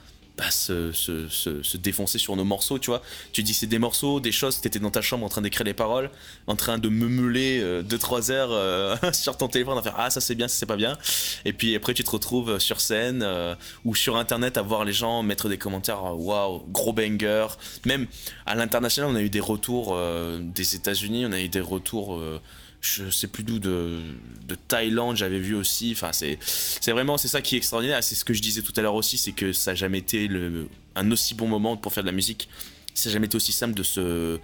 [0.52, 3.02] se, se- défoncer sur nos morceaux, tu vois.
[3.32, 5.74] Tu dis c'est des morceaux, des choses, t'étais dans ta chambre en train d'écrire les
[5.74, 6.10] paroles,
[6.48, 10.36] en train de meumeler 2-3 heures euh, sur ton téléphone, à faire ah ça c'est
[10.36, 10.98] bien, ça c'est pas bien.
[11.46, 14.94] Et puis après tu te retrouves sur scène euh, ou sur internet à voir les
[14.94, 17.48] gens mettre des commentaires euh, waouh, gros banger.
[17.86, 18.08] Même
[18.46, 22.18] à l'international, on a eu des retours euh, des États-Unis, on a eu des retours,
[22.18, 22.40] euh,
[22.82, 24.00] je sais plus d'où, de,
[24.48, 25.92] de Thaïlande, j'avais vu aussi.
[25.94, 28.04] Enfin, c'est, c'est vraiment, c'est ça qui est extraordinaire.
[28.04, 30.28] C'est ce que je disais tout à l'heure aussi, c'est que ça n'a jamais été
[30.28, 32.48] le, un aussi bon moment pour faire de la musique.
[32.94, 34.40] Ça n'a jamais été aussi simple de se,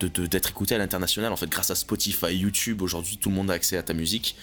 [0.00, 1.32] de, de- d'être écouté à l'international.
[1.32, 4.36] En fait, grâce à Spotify, YouTube, aujourd'hui, tout le monde a accès à ta musique.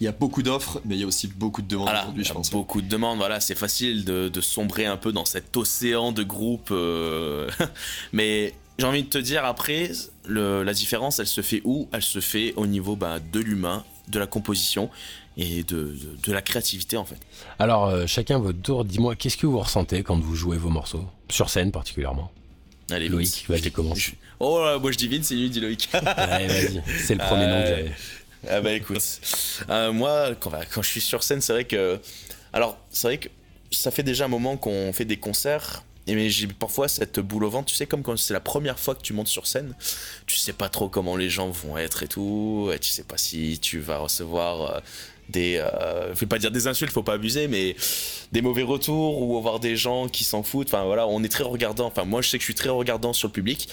[0.00, 2.24] Il y a beaucoup d'offres, mais il y a aussi beaucoup de demandes Voilà, aujourd'hui,
[2.24, 2.50] je a pense.
[2.50, 3.16] beaucoup de demandes.
[3.16, 6.68] Voilà, c'est facile de, de sombrer un peu dans cet océan de groupes.
[6.70, 7.48] euh,
[8.12, 9.90] Mais j'ai envie de te dire, après,
[10.26, 11.88] le- la différence, elle se fait où?
[11.92, 14.90] Elle se fait au niveau bah, de l'humain, de la composition
[15.36, 17.18] et de, de- de la créativité, en fait.
[17.58, 21.04] Alors, euh, chacun votre tour, dis-moi, qu'est-ce que vous ressentez quand vous jouez vos morceaux?
[21.30, 22.30] Sur scène particulièrement.
[22.90, 23.98] Allez, Loïc, vas-y, Je- commence.
[23.98, 25.88] je- Oh là, moi je dis Vince, c'est lui, dit Loïc.
[25.92, 27.92] Allez, vas-y, c'est le premier nom que Euh, j'avais.
[28.48, 29.02] Ah bah écoute,
[29.70, 31.98] euh, moi quand, bah, quand je suis sur scène, c'est vrai que.
[32.52, 33.28] Alors, c'est vrai que
[33.72, 35.82] ça fait déjà un moment qu'on fait des concerts.
[36.06, 38.94] Mais j'ai parfois cette boule au ventre, tu sais, comme quand c'est la première fois
[38.94, 39.74] que tu montes sur scène,
[40.26, 43.18] tu sais pas trop comment les gens vont être et tout, et tu sais pas
[43.18, 44.80] si tu vas recevoir euh,
[45.28, 45.58] des.
[45.58, 47.76] Euh, vais pas dire des insultes, faut pas abuser, mais
[48.32, 50.68] des mauvais retours ou avoir des gens qui s'en foutent.
[50.68, 51.86] Enfin voilà, on est très regardant.
[51.86, 53.68] Enfin, moi je sais que je suis très regardant sur le public.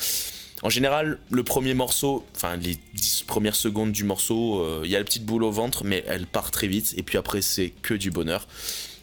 [0.63, 4.95] En général, le premier morceau, enfin les 10 premières secondes du morceau, euh, il y
[4.95, 6.93] a la petite boule au ventre, mais elle part très vite.
[6.95, 8.47] Et puis après, c'est que du bonheur.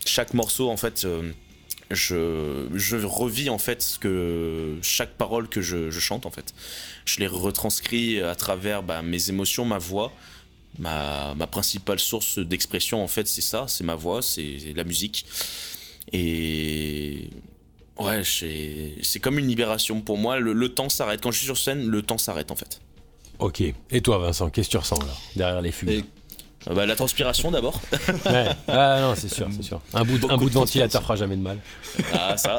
[0.07, 1.33] Chaque morceau, en fait, euh,
[1.91, 6.55] je, je revis en fait ce que chaque parole que je, je chante, en fait.
[7.05, 10.13] Je les retranscris à travers bah, mes émotions, ma voix.
[10.79, 15.27] Ma, ma principale source d'expression, en fait, c'est ça, c'est ma voix, c'est la musique.
[16.13, 17.29] Et
[18.01, 20.39] Ouais, c'est comme une libération pour moi.
[20.39, 21.21] Le, le temps s'arrête.
[21.21, 22.81] Quand je suis sur scène, le temps s'arrête en fait.
[23.39, 23.63] Ok.
[23.91, 26.05] Et toi, Vincent, qu'est-ce que tu ressens là, derrière les fugues
[26.69, 27.81] Euh, bah, la transpiration d'abord.
[28.27, 28.49] Ouais.
[28.69, 29.81] Ah non, c'est sûr, c'est sûr.
[29.95, 31.59] Un bout, de- un bout de de ventilateur fera jamais de mal.
[32.13, 32.59] ah, ça.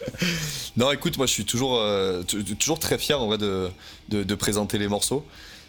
[0.76, 2.22] Non, écoute, moi je suis toujours, euh,
[2.58, 3.68] toujours très fier en vrai de,
[4.08, 5.24] de, de présenter les morceaux.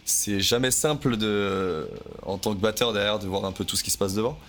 [0.06, 1.88] C'est jamais simple de,
[2.26, 4.39] en tant que batteur derrière de voir un peu tout ce qui se passe devant,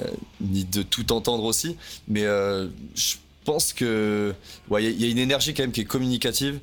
[0.00, 0.04] euh,
[0.40, 1.76] ni de tout entendre aussi.
[2.08, 3.14] Mais euh, je
[3.44, 4.34] pense que
[4.68, 6.58] ouais, il y, y a une énergie quand même qui est communicative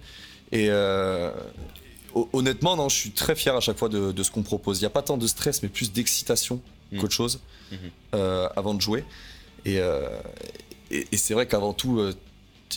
[0.52, 1.32] et euh,
[2.34, 4.80] honnêtement, non, je suis très fier à chaque fois de, de ce qu'on propose.
[4.80, 6.99] Il n'y a pas tant de stress, mais plus d'excitation Mm.
[6.99, 7.39] qu'autre chose
[7.71, 7.78] Mhm.
[8.13, 9.04] euh, avant de jouer.
[9.65, 10.08] Et, euh,
[10.91, 12.13] et, et c'est vrai qu'avant tout, euh,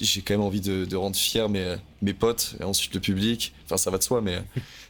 [0.01, 3.53] j'ai quand même envie de, de rendre fier mes, mes potes et ensuite le public.
[3.67, 4.43] Enfin, ça va de soi, mais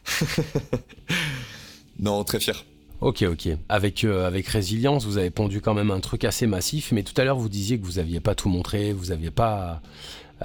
[1.99, 2.63] non, très fier.
[3.01, 3.49] Ok, ok.
[3.69, 7.13] Avec, euh, avec Résilience, vous avez pondu quand même un truc assez massif, mais tout
[7.19, 9.81] à l'heure, vous disiez que vous n'aviez pas tout montré, vous aviez pas.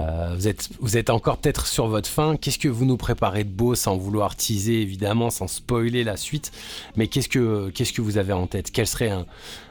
[0.00, 2.37] Euh, vous, êtes, vous êtes encore peut-être sur votre fin.
[2.37, 6.52] Qu'est-ce que vous nous préparez de beau sans vouloir teaser, évidemment, sans spoiler la suite?
[6.96, 8.70] Mais qu'est-ce que, qu'est-ce que vous avez en tête?
[8.70, 9.26] Quel serait un,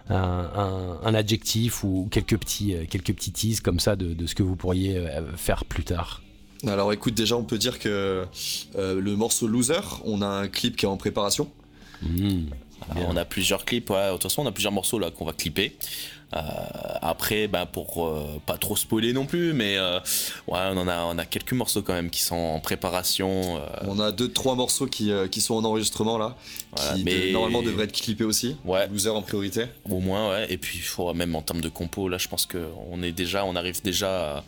[0.10, 4.28] un, un- un adjectif ou quelques petits, euh, quelques petits teases comme ça de, de
[4.28, 6.22] ce que vous pourriez euh, faire plus tard?
[6.68, 8.24] Alors écoute, déjà on peut dire que
[8.76, 11.50] euh, le morceau Loser, on a un clip qui est en préparation.
[12.04, 12.46] Hmm.
[12.90, 15.26] Alors, on a plusieurs clips, ouais, de toute façon on a plusieurs morceaux là qu'on
[15.26, 15.76] va clipper.
[16.34, 16.40] Euh,
[17.02, 20.00] après, ben, pour euh, pas trop spoiler non plus, mais euh,
[20.48, 23.58] ouais, on en a, on a quelques morceaux quand même qui sont en préparation.
[23.58, 26.38] euh, On a deux trois morceaux qui, qui sont en enregistrement là,
[26.76, 28.56] Voilà, qui mais- de- normalement devraient être clippés aussi.
[28.64, 28.88] Ouais.
[28.88, 29.66] Loser en priorité.
[29.90, 30.48] Au moins, ouais.
[30.50, 33.56] Et puis, faut, même en termes de compo, là, je pense qu'on est déjà, on
[33.58, 34.44] arrive déjà à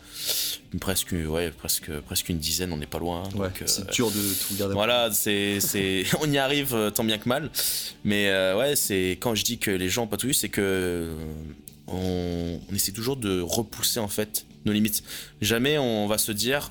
[0.80, 3.24] presque, ouais, presque, presque une dizaine, on n'est pas loin.
[3.36, 4.14] Ouais, euh, c'est dur de
[4.48, 4.74] tout garder.
[4.74, 7.50] Voilà, c'est, c'est, on y arrive tant bien que mal.
[8.04, 11.10] Mais ouais, c'est quand je dis que les gens ont pas tout vu, c'est que
[11.88, 15.02] on, essaie toujours de repousser en fait nos limites.
[15.40, 16.70] Jamais on va se dire,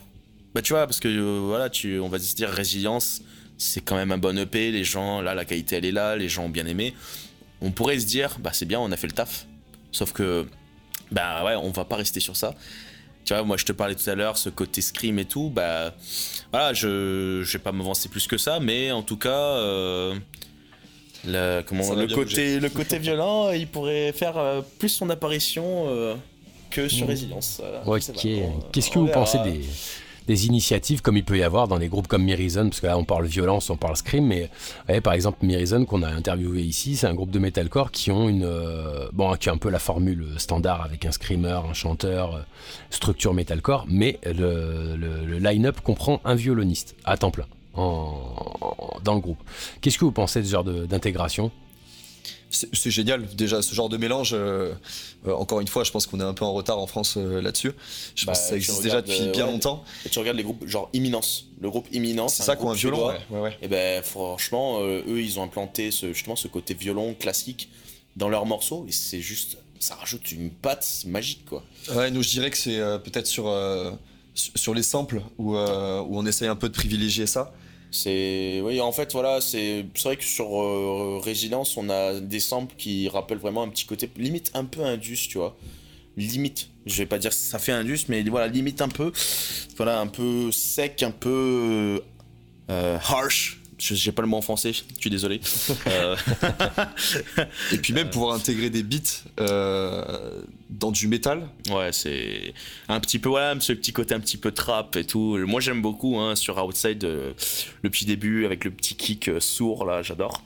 [0.54, 1.70] bah tu vois, parce que euh, voilà,
[2.02, 3.22] on va se dire résilience,
[3.58, 4.72] c'est quand même un bon EP.
[4.72, 6.94] Les gens, là, la qualité elle est là, les gens ont bien aimé.
[7.62, 9.48] On pourrait se dire, bah c'est bien, on a fait le taf.
[9.92, 10.46] Sauf que,
[11.12, 12.56] bah ouais, on va pas rester sur ça.
[13.26, 15.96] Tu vois, moi je te parlais tout à l'heure, ce côté scream et tout, bah
[16.52, 20.14] voilà, je, je vais pas m'avancer plus que ça, mais en tout cas, euh,
[21.26, 26.16] le, comment, le, côté, le côté violent, il pourrait faire euh, plus son apparition euh,
[26.70, 27.62] que sur Résilience.
[27.86, 28.04] voilà.
[28.10, 28.26] Ok.
[28.26, 29.20] Euh, Qu'est-ce que on vous verra.
[29.22, 29.62] pensez des,
[30.28, 32.98] des initiatives comme il peut y avoir dans des groupes comme Mirison Parce que là,
[32.98, 34.50] on parle violence, on parle scream, mais
[34.90, 38.28] ouais, par exemple, Mirison, qu'on a interviewé ici, c'est un groupe de metalcore qui ont
[38.30, 38.44] une.
[38.46, 42.40] euh, bon, qui a un peu la formule standard avec un screamer, un chanteur, euh,
[42.90, 47.46] structure metalcore, mais le, le- le line-up comprend un violoniste à temps plein.
[47.74, 49.40] En- dans le groupe.
[49.82, 51.52] Qu'est-ce que vous pensez de ce genre de- d'intégration?
[52.50, 54.32] C'est génial, déjà ce genre de mélange.
[54.34, 54.74] euh,
[55.26, 57.42] euh, encore une fois, je pense qu'on est un peu en retard en France euh,
[57.42, 57.72] là-dessus.
[58.14, 59.52] Je Bah, pense que ça existe déjà depuis euh, bien ouais.
[59.54, 59.84] longtemps.
[60.06, 62.76] Et tu regardes les groupes genre Imminence, le groupe Imminence, C'est ça qu'on a un
[62.76, 63.08] violon.
[63.08, 63.58] Ouais, ouais, ouais.
[63.64, 67.70] Et ben franchement, euh, eux ils ont implanté ce, justement ce côté violon classique
[68.18, 71.64] dans leurs morceaux et c'est juste, ça rajoute une patte magique quoi.
[71.96, 73.90] Ouais, nous je dirais que c'est euh, peut-être sur, euh,
[74.36, 77.52] sur les samples où, euh, où on essaye un peu de privilégier ça.
[77.96, 81.22] C'est, oui en fait voilà, c'est vrai que sur euh,
[81.78, 85.38] on a des samples qui rappellent vraiment un petit côté limite un peu indus, tu
[85.38, 85.56] vois.
[86.18, 89.12] Limite, je vais pas dire ça fait indus, mais voilà limite un peu,
[89.78, 92.02] voilà un peu sec, un peu
[92.72, 93.60] euh, harsh.
[93.86, 95.42] Je j'ai pas le mot en français, je suis désolé.
[95.88, 96.16] Euh,
[97.74, 101.48] Et puis même pouvoir intégrer des beats euh, dans du métal.
[101.70, 102.54] Ouais, c'est
[102.88, 105.38] un petit peu, voilà, ce petit côté un petit peu trap et tout.
[105.46, 107.34] Moi, j'aime beaucoup hein, sur Outside euh,
[107.82, 110.42] le petit début avec le petit kick sourd, là, j'adore.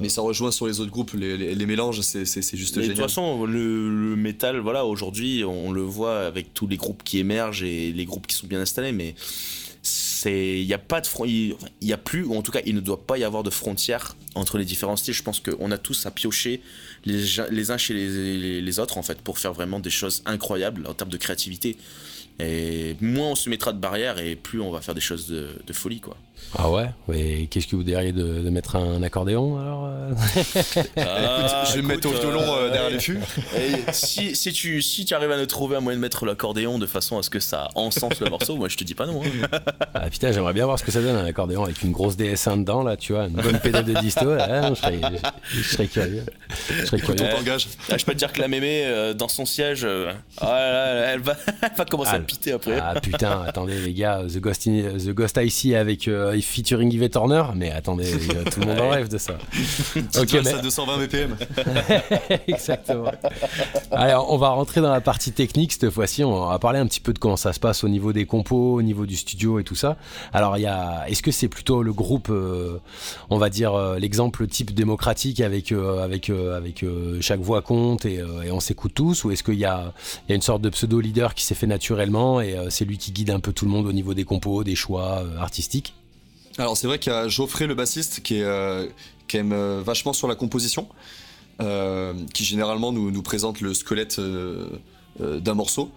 [0.00, 2.76] Mais ça rejoint sur les autres groupes, les, les- les mélanges, c'est c'est- c'est juste
[2.76, 2.96] et de génial.
[2.96, 7.18] toute façon, le, le métal, voilà, aujourd'hui, on le voit avec tous les groupes qui
[7.18, 9.14] émergent et les groupes qui sont bien installés, mais
[9.82, 12.60] c'est, il y a pas de fron- il y a plus, ou en tout cas,
[12.66, 15.14] il ne doit pas y avoir de frontières entre les différents styles.
[15.14, 16.60] Je pense qu'on a tous à piocher
[17.04, 21.10] les, uns chez les autres, en fait, pour faire vraiment des choses incroyables en termes
[21.10, 21.76] de créativité.
[22.38, 25.48] Et moins on se mettra de barrières et plus on va faire des choses de,
[25.66, 26.16] de folie, quoi.
[26.58, 30.10] Ah ouais Et qu'est-ce que vous diriez de, de mettre un accordéon alors euh
[30.96, 33.20] Ah, je vais me mettre au violon euh, euh, derrière les fûts.
[33.56, 36.78] Et si, si, tu, si tu arrives à nous trouver un moyen de mettre l'accordéon
[36.78, 39.22] de façon à ce que ça encense le morceau, moi je te dis pas non.
[39.24, 39.58] hein.
[39.94, 42.60] Ah putain, j'aimerais bien voir ce que ça donne un accordéon avec une grosse DS1
[42.60, 44.34] dedans là, tu vois, une bonne pédale de disto.
[44.34, 45.00] Là, hein, je, serais,
[45.52, 46.24] je, je serais curieux.
[46.80, 47.32] Je serais Écoute, curieux.
[47.32, 47.68] on t'engage.
[47.90, 50.94] Ah, je peux te dire que la mémé euh, dans son siège, euh, ah là
[50.94, 52.78] là, elle, va, elle va commencer Ah, à piter après.
[52.80, 57.10] Ah putain, attendez les gars, The Ghost, in- The Ghost ici avec euh, featuring Yves
[57.10, 59.34] Turner, mais attendez, euh, tout le monde en rêve de ça.
[60.18, 61.36] ok, mais à 220 BPM.
[62.46, 63.10] exactement.
[63.90, 66.24] Alors, on va rentrer dans la partie technique cette fois-ci.
[66.24, 68.74] On va parler un petit peu de comment ça se passe au niveau des compos,
[68.74, 69.96] au niveau du studio et tout ça.
[70.32, 72.78] Alors, il y a, est-ce que c'est plutôt le groupe, euh,
[73.30, 77.62] on va dire euh, l'exemple type démocratique avec euh, avec euh, avec euh, chaque voix
[77.62, 79.92] compte et, euh, et on s'écoute tous, ou est-ce qu'il y a
[80.26, 82.84] il y a une sorte de pseudo leader qui s'est fait naturellement et euh, c'est
[82.84, 85.38] lui qui guide un peu tout le monde au niveau des compos, des choix euh,
[85.38, 85.94] artistiques?
[86.58, 88.86] Alors c'est vrai qu'il y a Geoffrey le bassiste qui est euh,
[89.28, 90.88] qui aime euh, vachement sur la composition,
[91.60, 94.20] euh, qui généralement nous, nous présente le squelette
[95.18, 95.90] d'un morceau.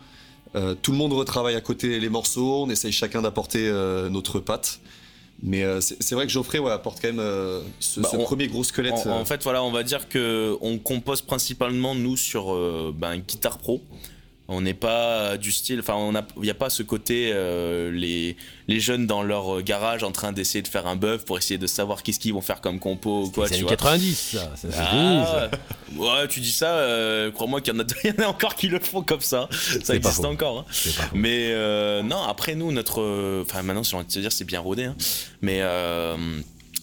[0.83, 3.71] Tout le monde retravaille à côté les morceaux, on essaye chacun d'apporter
[4.11, 4.79] notre patte.
[5.41, 8.63] Mais c'est vrai que Geoffrey ouais, apporte quand même ce, Bah, ce on- premier gros
[8.63, 8.93] squelette.
[9.07, 12.53] En, en fait, voilà, on va dire que on compose principalement nous sur
[12.93, 13.81] ben, guitare pro.
[14.49, 18.35] On n'est pas du style, enfin, il n'y a pas ce côté euh, les
[18.67, 21.65] les jeunes dans leur garage en train d'essayer de faire un buff pour essayer de
[21.65, 23.71] savoir qu'est-ce qu'ils vont faire comme compo ou quoi, C'est tu les vois.
[23.77, 24.51] 90, ça.
[24.57, 24.67] ça.
[24.77, 25.49] Ah,
[25.95, 26.27] ouais.
[26.27, 28.67] Tu dis ça, euh, crois-moi qu'il y, en a- il y en a encore qui
[28.67, 29.47] le font comme ça.
[29.81, 30.59] Ça existe encore.
[30.59, 30.65] hein.
[31.13, 33.01] Mais euh, non, après nous, notre.
[33.01, 34.83] euh, Enfin, maintenant, j'ai envie de te dire, c'est bien rodé.
[34.85, 34.95] hein.
[35.41, 36.17] Mais euh,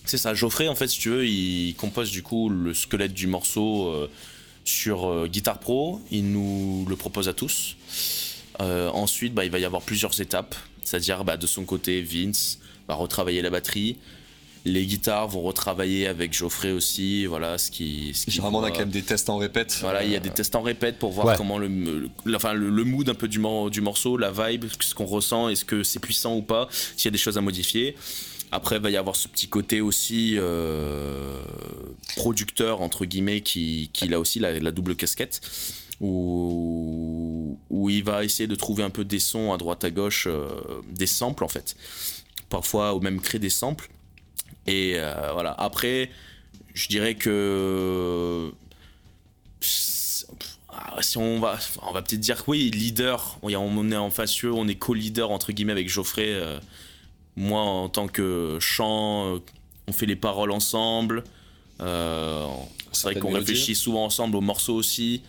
[0.06, 0.32] c'est ça.
[0.32, 4.10] Geoffrey, en fait, si tu veux, il compose du coup le squelette du morceau euh,
[4.64, 6.00] sur euh, Guitar Pro.
[6.10, 7.76] Il nous le propose à tous.
[8.60, 10.54] Euh, ensuite, bah, il va y avoir plusieurs étapes.
[10.82, 12.58] C'est-à-dire, bah, de son côté, Vince
[12.88, 13.96] va retravailler la batterie.
[14.66, 17.24] Les guitares vont retravailler avec Geoffrey aussi.
[17.24, 18.12] Voilà, ce qui.
[18.14, 19.78] Ce qui Généralement, on a quand même des tests en répète.
[19.80, 21.34] voilà, il y a des tests en répète pour voir Ouais.
[21.38, 24.66] comment le, le- enfin, le, le mood un peu du, mor- du morceau, la vibe,
[24.80, 27.40] ce qu'on ressent, est-ce que c'est puissant ou pas, s'il y a des choses à
[27.40, 27.96] modifier.
[28.52, 31.40] Après, il va y avoir ce petit côté aussi euh,
[32.16, 35.40] producteur, entre guillemets, qui, qui a aussi la, double casquette,
[36.00, 40.26] où, où il va essayer de trouver un peu des sons à droite à gauche,
[40.26, 40.48] euh,
[40.90, 41.76] des samples en fait.
[42.48, 43.88] Parfois, ou même créer des samples.
[44.66, 45.52] Et euh, voilà.
[45.52, 46.10] Après,
[46.74, 48.50] je dirais que
[51.00, 53.38] si on va, on va peut-être dire que oui, leader.
[53.42, 56.36] On est en facieux, on est co-leader entre guillemets avec Geoffrey.
[57.40, 59.38] Moi, en tant que chant, euh,
[59.88, 61.24] on fait les paroles ensemble.
[61.80, 62.46] Euh,
[62.92, 65.22] c'est vrai qu'on réfléchit souvent ensemble aux morceaux aussi.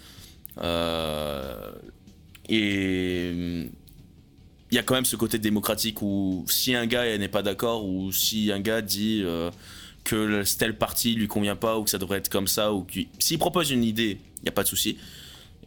[0.62, 1.72] Euh,
[2.50, 7.42] et il y a quand même ce côté démocratique où si un gars n'est pas
[7.44, 9.50] d'accord ou si un gars dit euh,
[10.04, 12.86] que le- telle partie lui convient pas ou que ça devrait être comme ça ou
[13.20, 14.98] s'il propose une idée, il n'y a pas de souci.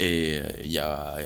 [0.01, 1.17] Et euh, il y a,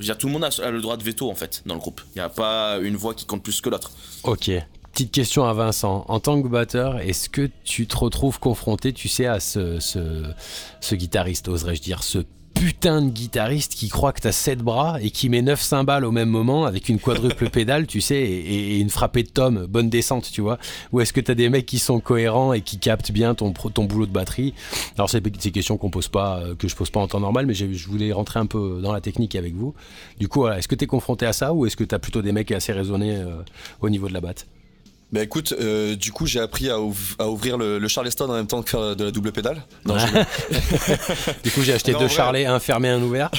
[0.00, 1.80] il y a- tout le monde a, le droit de veto en fait dans le
[1.80, 2.00] groupe.
[2.14, 3.92] Il n'y a pas une voix qui compte plus que l'autre.
[4.24, 4.50] Ok.
[4.92, 6.04] Petite question à Vincent.
[6.08, 10.94] En tant que batteur, est-ce que tu te retrouves confronté, tu sais, à ce, ce
[10.96, 12.18] guitariste, oserais-je dire, ce
[12.58, 16.10] putain de guitariste qui croit que t'as 7 bras et qui met 9 cymbales au
[16.10, 19.88] même moment avec une quadruple pédale, tu sais, et, et une frappée de tom, bonne
[19.88, 20.58] descente, tu vois.
[20.92, 24.06] Ou est-ce que t'as des mecs qui sont cohérents et qui captent bien ton, boulot
[24.06, 24.54] de batterie?
[24.96, 27.46] Alors, c'est des questions qu'on pose pas, euh, que je pose pas en temps normal,
[27.46, 29.74] mais je voulais rentrer un peu dans la technique avec vous.
[30.18, 32.32] Du coup, voilà, est-ce que t'es confronté à ça ou est-ce que t'as plutôt des
[32.32, 33.42] mecs assez raisonnés euh,
[33.80, 34.46] au niveau de la batte?
[35.10, 38.34] Bah écoute, euh, du coup j'ai appris à, ouv- à ouvrir le, le Charleston en
[38.34, 39.62] même temps que faire de la double pédale.
[39.86, 40.00] Non, Ouais.
[40.00, 43.30] je- Du coup, j'ai acheté Non, deux vrai- charlets, un fermé, un ouvert.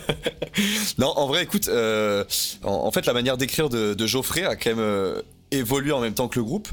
[0.98, 2.24] non, en vrai, écoute, euh,
[2.64, 6.00] en, en fait la manière d'écrire de, de Geoffrey a quand même euh, évolué en
[6.00, 6.68] même temps que le groupe.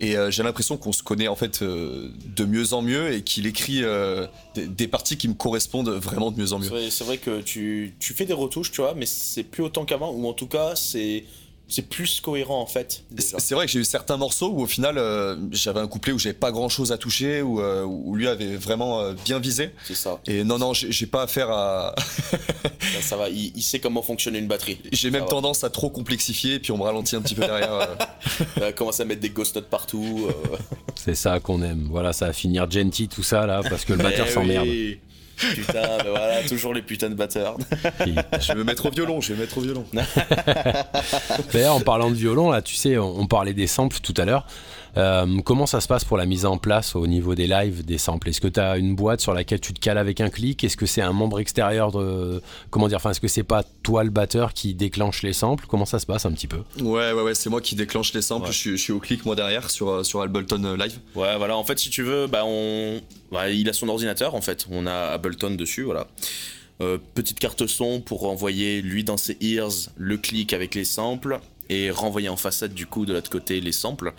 [0.00, 3.22] Et euh, j'ai l'impression qu'on se connaît en fait euh, de mieux en mieux et
[3.22, 6.70] qu'il écrit euh, des, des parties qui me correspondent vraiment de mieux en mieux.
[6.88, 10.12] C'est vrai, que tu, tu fais des retouches, tu vois, mais c'est plus autant qu'avant,
[10.12, 11.24] ou en tout cas, c'est
[11.68, 13.02] c'est plus cohérent en fait.
[13.18, 16.18] C'est vrai que j'ai eu certains morceaux où au final euh, j'avais un couplet où
[16.18, 19.70] j'avais pas grand chose à toucher, où, euh, où lui avait vraiment euh, bien visé.
[19.84, 20.18] C'est ça.
[20.26, 21.94] Et non, non, j'ai pas affaire à.
[22.94, 24.78] Ça, ça va, il, il sait comment fonctionne une batterie.
[24.92, 25.26] J'ai même va.
[25.28, 27.72] tendance à trop complexifier, et puis on me ralentit un petit peu derrière.
[27.72, 27.86] euh.
[28.56, 30.28] Il va commencer à mettre des ghost notes partout.
[30.30, 30.56] euh.
[30.94, 31.86] C'est ça qu'on aime.
[31.90, 34.66] Voilà, ça va finir gentil tout ça là, parce que le batteur Eh s'emmerde.
[34.66, 34.98] oui.
[35.38, 37.56] Putain, ben voilà, toujours les putains de batteurs.
[38.04, 39.84] Je vais me mettre au violon, je vais me mettre au violon.
[41.52, 44.24] D'ailleurs, en parlant de violon, là, tu sais, on, on parlait des samples tout à
[44.24, 44.46] l'heure.
[44.96, 47.98] Euh, comment ça se passe pour la mise en place au niveau des lives des
[47.98, 48.28] samples?
[48.28, 50.64] Est-ce que tu as une boîte sur laquelle tu te cales avec un clic?
[50.64, 54.04] Est-ce que c'est un membre extérieur de comment dire Enfin, est-ce que c'est pas toi
[54.04, 55.66] le batteur qui déclenche les samples?
[55.68, 56.62] Comment ça se passe un petit peu?
[56.80, 58.46] Ouais, ouais, ouais, c'est moi qui déclenche les samples.
[58.46, 58.52] Ouais.
[58.52, 60.98] Je, suis, je suis au clic, moi derrière, sur, euh, sur Ableton euh, Live.
[61.14, 63.00] Ouais, voilà, en fait, si tu veux, bah, on...
[63.30, 64.66] bah, il a son ordinateur, en fait.
[64.70, 66.06] On a Ableton dessus, voilà.
[66.80, 71.40] Euh, petite carte son pour envoyer, lui, dans ses ears, le clic avec les samples
[71.70, 74.12] et renvoyer en façade, du coup, de l'autre côté, les samples.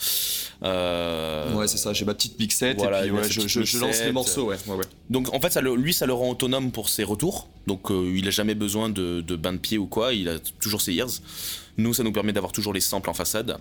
[0.63, 3.63] Euh, Ouais, c'est ça, j'ai ma petite mixette, voilà, et puis ouais, je, petite je-
[3.63, 4.57] je lance les morceaux, ouais.
[4.67, 4.83] ouais, ouais.
[5.09, 7.47] Donc en fait, ça lui, ça le rend autonome pour ses retours.
[7.67, 10.13] Donc euh, il a jamais besoin de, de bain de pied ou quoi.
[10.13, 11.09] Il a toujours ses ears.
[11.77, 13.57] Nous, ça nous permet d'avoir toujours les samples en façade.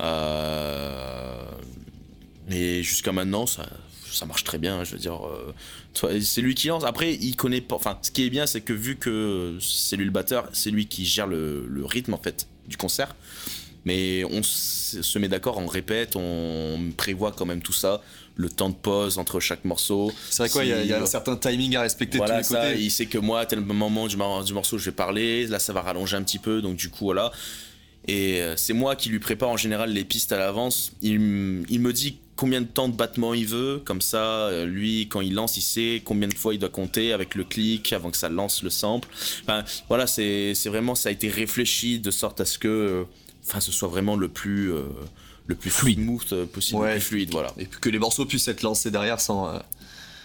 [0.00, 1.42] Euh,
[2.48, 3.68] Mais jusqu'à maintenant, ça,
[4.10, 4.84] ça marche très bien.
[4.84, 6.84] Je veux dire, euh, c'est lui qui lance.
[6.84, 7.74] Après, il connaît pas.
[7.76, 10.86] Enfin, ce qui est bien, c'est que vu que c'est lui le batteur, c'est lui
[10.86, 13.14] qui gère le, le rythme en fait du concert.
[13.84, 18.02] Mais on se met d'accord, on répète, on prévoit quand même tout ça,
[18.36, 20.12] le temps de pause entre chaque morceau.
[20.30, 22.40] C'est vrai quoi, il y a- il y, a un certain timing à respecter voilà
[22.42, 22.82] de tous les ça, côtés.
[22.82, 25.46] il sait que moi, à tel moment du, morceau, je vais parler.
[25.46, 27.32] Là, ça va rallonger un petit peu, donc du coup, voilà.
[28.06, 30.92] Et euh, c'est moi qui lui prépare en général les pistes à l'avance.
[31.02, 35.08] Il, il me dit combien de temps de battement il veut, comme ça, euh, lui,
[35.08, 38.10] quand il lance, il sait combien de fois il doit compter avec le clic avant
[38.12, 39.08] que ça lance le sample.
[39.42, 43.04] Enfin, voilà, c'est vraiment, ça a été réfléchi de sorte à ce que, euh,
[43.44, 44.84] enfin, ce soit vraiment le plus, euh,
[45.48, 45.98] le plus Fluide.
[45.98, 46.94] smooth possible, Ouais.
[46.94, 49.58] le plus fluide, voilà, Et que les morceaux puissent être lancés derrière sans, euh,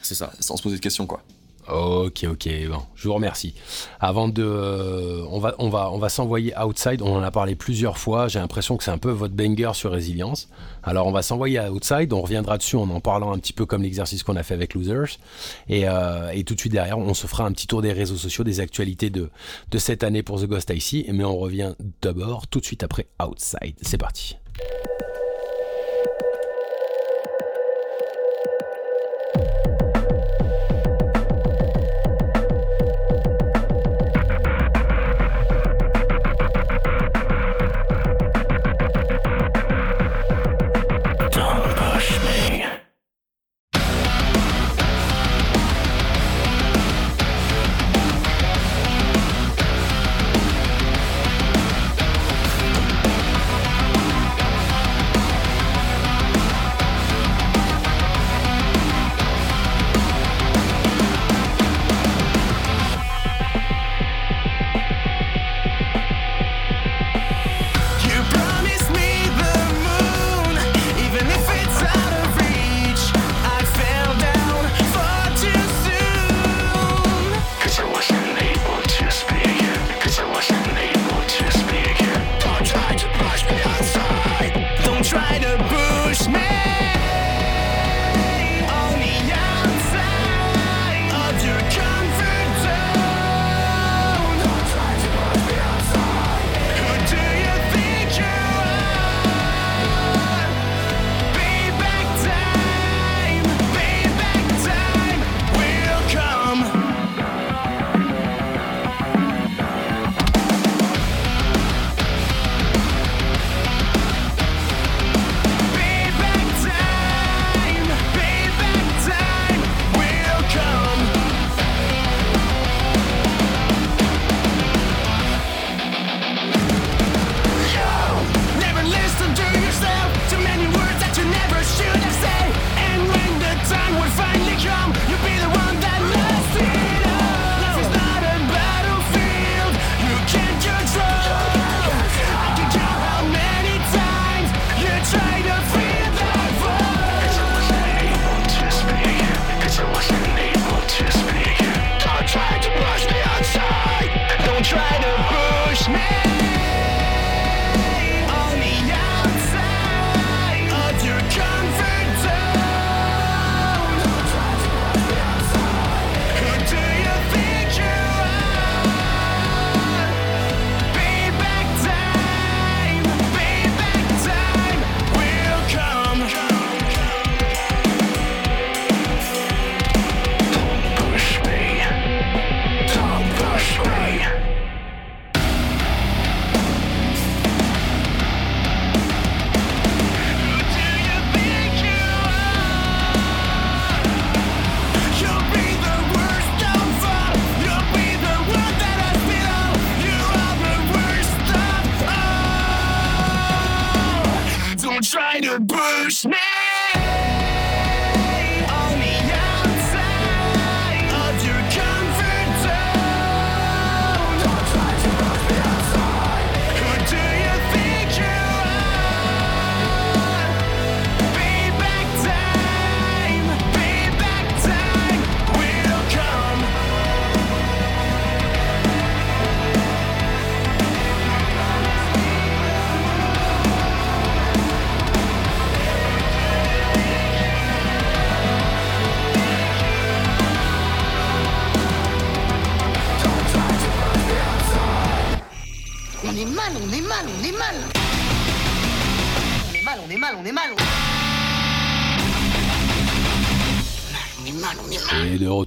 [0.03, 0.31] c'est ça.
[0.39, 1.23] sans se poser de questions, quoi.
[1.69, 3.55] Ok, ok, bon, je vous remercie.
[4.01, 7.01] Avant de, euh, on va, on va, on va s'envoyer Outside.
[7.01, 8.27] On en a parlé plusieurs fois.
[8.27, 10.49] J'ai l'impression que c'est un peu votre banger sur résilience.
[10.83, 12.11] Alors, on va s'envoyer Outside.
[12.11, 14.73] On reviendra dessus en en parlant un petit peu comme l'exercice qu'on a fait avec
[14.73, 15.19] Losers.
[15.69, 18.17] Et, euh, et tout de suite derrière, on se fera un petit tour des réseaux
[18.17, 19.29] sociaux, des actualités de,
[19.71, 21.05] de cette année pour The Ghost ici.
[21.13, 23.75] Mais on revient d'abord tout de suite après Outside.
[23.81, 24.35] C'est parti.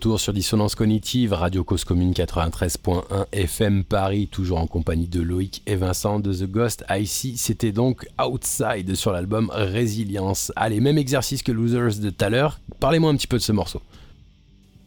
[0.06, 5.74] Sur Dissonance Cognitive, Radio Cause Commune 93.1 FM Paris, toujours en compagnie de Loïc et
[5.74, 6.84] Vincent de The Ghost.
[6.96, 10.52] Ici, c'était donc Outside sur l'album Résilience.
[10.54, 12.60] Allez, même exercice que Losers de tout à l'heure.
[12.78, 13.82] Parlez-moi un petit peu de ce morceau.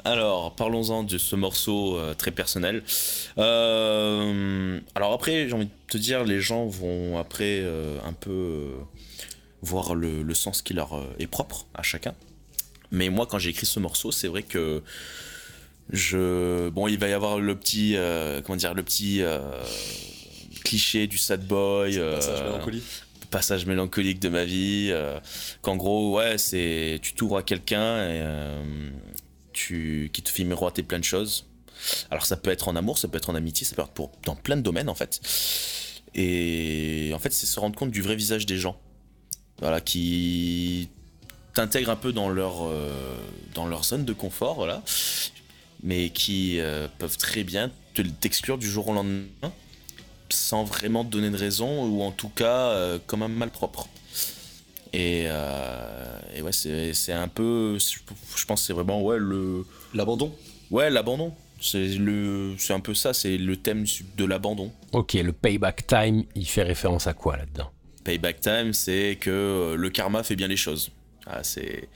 [0.05, 2.83] Alors, parlons-en de ce morceau euh, très personnel.
[3.37, 8.69] Euh, alors après, j'ai envie de te dire, les gens vont après euh, un peu
[9.61, 12.15] voir le, sens qui leur est propre à chacun.
[12.91, 14.81] Mais moi, quand j'ai écrit ce morceau, c'est vrai que
[15.91, 19.39] je bon, il va y avoir le petit euh, comment dire, le petit euh,
[20.63, 21.97] cliché du sad boy.
[21.97, 22.83] Passage euh, mélancolie.
[23.31, 24.93] passage mélancolique de ma vie.
[25.61, 28.23] Qu'en gros, ouais, c'est tu t'ouvres à quelqu'un et
[29.53, 31.45] tu qui te fait miroiter plein de choses.
[32.11, 34.11] Alors ça peut être en amour, ça peut être en amitié, ça peut être pour
[34.25, 35.21] dans plein de domaines en fait.
[36.15, 38.79] Et en fait, c'est se rendre compte du vrai visage des gens.
[39.59, 40.89] Voilà, qui
[41.53, 42.89] t'intègrent un peu dans leur euh,
[43.55, 44.81] dans leur zone de confort, voilà,
[45.83, 49.27] mais qui euh, peuvent très bien te t'exclure du jour au lendemain
[50.31, 53.87] sans vraiment te donner de raison ou en tout cas euh, comme un malpropre.
[54.93, 59.65] Et, euh, et ouais, c'est c'est un peu, je pense que c'est vraiment ouais le
[59.93, 60.33] L'abandon.
[60.71, 61.33] ouais l'abandon.
[61.61, 63.85] C'est le c'est un peu ça, c'est le thème
[64.17, 64.71] de l'abandon.
[64.93, 67.69] Ok, le payback time, il fait référence à quoi là-dedans?
[68.03, 70.89] Payback time, c'est que le karma fait bien les choses.
[71.29, 71.87] Ah, c'est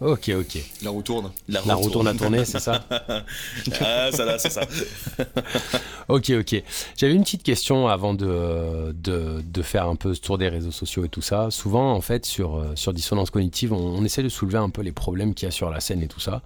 [0.00, 0.58] Ok, ok.
[0.82, 1.30] La roue tourne.
[1.48, 4.62] La roue tourne à tourner, c'est ça ah, ça là, c'est ça.
[6.08, 6.62] Ok, ok.
[6.98, 10.72] J'avais une petite question avant de, de, de faire un peu ce tour des réseaux
[10.72, 11.50] sociaux et tout ça.
[11.50, 14.82] Souvent, en fait, sur, euh, sur Dissonance Cognitive, on, on essaie de soulever un peu
[14.82, 16.42] les problèmes qu'il y a sur la scène et tout ça.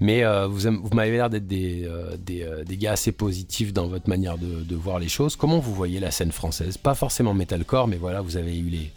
[0.00, 3.86] Mais euh, vous, m'avez l'air d'être des, euh, des, euh, des gars assez positifs dans
[3.86, 5.36] votre manière de, de voir les choses.
[5.36, 6.76] Comment vous voyez la scène française?
[6.76, 8.90] Pas forcément metalcore, mais voilà, vous avez eu les,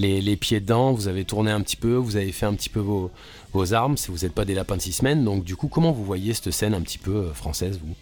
[0.00, 2.68] les, les pieds dedans, vous avez tourné un petit peu, vous avez fait un petit
[2.70, 3.10] peu vos,
[3.52, 3.96] vos armes.
[4.08, 5.24] Vous n'êtes pas des lapins de six semaines.
[5.24, 7.94] Donc, du coup, comment vous voyez cette scène un petit peu euh, française, vous?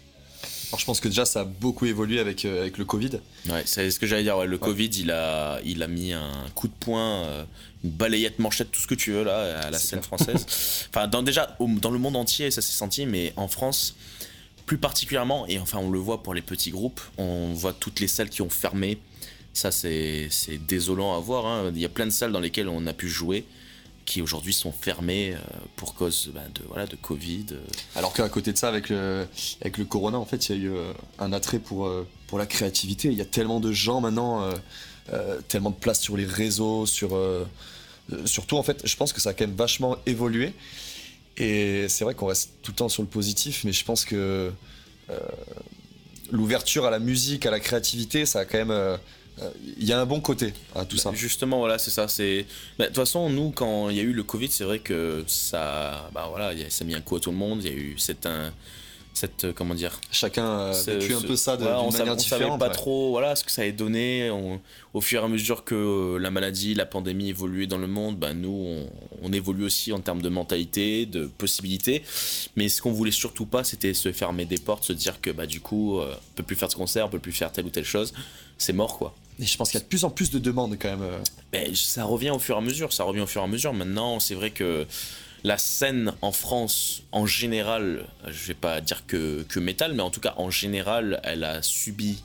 [0.71, 3.09] Alors je pense que déjà ça a beaucoup évolué avec, euh, avec le Covid.
[3.49, 4.37] Ouais, c'est ce que j'allais dire.
[4.37, 7.43] ouais, le Covid, il a, il a mis un coup de poing, euh,
[7.83, 10.05] une balayette, manchette, tout ce que tu veux là, à la scène clair.
[10.19, 10.45] française.
[10.93, 13.95] enfin, dans, déjà, au- dans le monde entier, ça s'est senti, mais en France,
[14.67, 18.07] plus particulièrement, et enfin, on le voit pour les petits groupes, on voit toutes les
[18.07, 18.99] salles qui ont fermé.
[19.53, 20.29] Ça, c'est
[20.67, 21.45] désolant à voir.
[21.45, 21.71] hein.
[21.75, 23.45] Il y a plein de salles dans lesquelles on a pu jouer
[24.05, 25.37] qui aujourd'hui sont fermées euh,
[25.75, 27.45] pour cause bah, de, voilà, de Covid.
[27.95, 29.27] Alors qu'à côté de ça, avec le,
[29.61, 32.39] avec le corona, en fait, il y a eu euh, un attrait pour, euh, pour
[32.39, 33.09] la créativité.
[33.09, 34.49] Il y a tellement de gens maintenant,
[35.47, 37.15] tellement de place sur les réseaux, sur.
[37.15, 37.45] euh,
[38.25, 40.53] surtout, en fait, je pense que ça a quand même vachement évolué.
[41.37, 44.51] Et c'est vrai qu'on reste tout le temps sur le positif, mais je pense que
[46.31, 48.97] l'ouverture à la musique, à la créativité, ça a quand même.
[49.41, 51.11] Euh, euh, Il y a un bon côté à tout ça.
[51.13, 52.07] Justement, voilà, c'est ça.
[52.07, 52.45] C'est
[52.77, 55.23] Bah, de toute façon, nous, quand il y a eu le Covid, c'est vrai que
[55.27, 57.63] ça, bah voilà, il ça a mis un coup à tout le monde.
[57.63, 58.51] Il y a eu cette, un-
[59.11, 62.19] cette, euh, comment dire, Chacun a vécu un peu ça de, voilà, on manière on
[62.19, 62.71] savait pas ouais.
[62.73, 64.29] trop, voilà, ce que ça allait donner.
[64.29, 64.61] On-
[64.93, 68.17] au fur et à mesure que euh, la maladie, la pandémie évoluait dans le monde,
[68.17, 68.89] bah nous, on,
[69.21, 72.03] on évolue aussi en termes de mentalité, de possibilités.
[72.55, 75.45] Mais ce qu'on voulait surtout pas, c'était se fermer des portes, se dire que bah
[75.47, 77.69] du coup, euh, on peut plus faire de concert, on peut plus faire telle ou
[77.71, 78.13] telle chose.
[78.57, 79.13] C'est mort, quoi.
[79.39, 81.01] Je pense qu'il y a de plus en plus de demandes quand même.
[81.01, 81.19] euh,
[81.51, 83.73] Ben, ça revient au fur et à mesure, ça revient au fur et à mesure.
[83.73, 84.85] Maintenant, c'est vrai que
[85.45, 90.09] la scène en France, en général, je vais pas dire que, que métal, mais en
[90.09, 92.21] tout cas, en général, elle a subi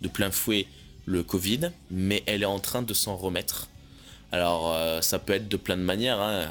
[0.00, 0.66] de plein fouet
[1.04, 3.68] le Covid, mais elle est en train de s'en remettre.
[4.32, 6.18] Alors, euh, ça peut être de plein de manières.
[6.18, 6.32] hein.
[6.32, 6.46] Euh,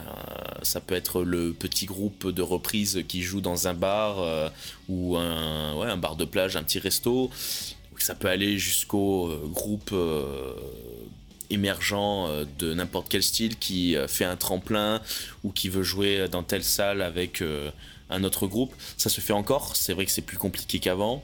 [0.61, 4.23] ça peut être le petit groupe de reprise qui joue dans un bar
[4.87, 7.31] ou un bar de plage, un petit resto.
[7.99, 10.53] Ça peut aller jusqu'au euh, groupe euh,
[11.49, 15.01] émergent euh, de n'importe quel style qui fait un tremplin
[15.43, 17.43] ou qui veut jouer dans telle salle avec
[18.09, 18.73] un autre groupe.
[18.97, 19.75] Ça se fait encore.
[19.75, 21.23] C'est vrai que c'est plus compliqué qu'avant.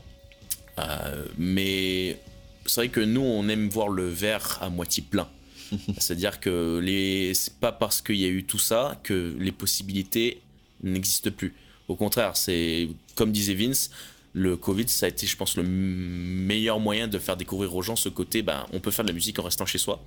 [0.79, 2.17] Euh, mais
[2.65, 5.27] c'est vrai que nous, on aime voir le verre à moitié plein.
[5.97, 7.33] C'est-à-dire que les...
[7.33, 10.41] c'est pas parce qu'il y a eu tout ça que les possibilités
[10.83, 11.53] n'existent plus.
[11.87, 13.89] Au contraire, c'est comme disait Vince,
[14.33, 17.95] le Covid, ça a été, je pense, le meilleur moyen de faire découvrir aux gens
[17.95, 20.03] ce côté, ben, on peut faire de la musique en restant chez soi.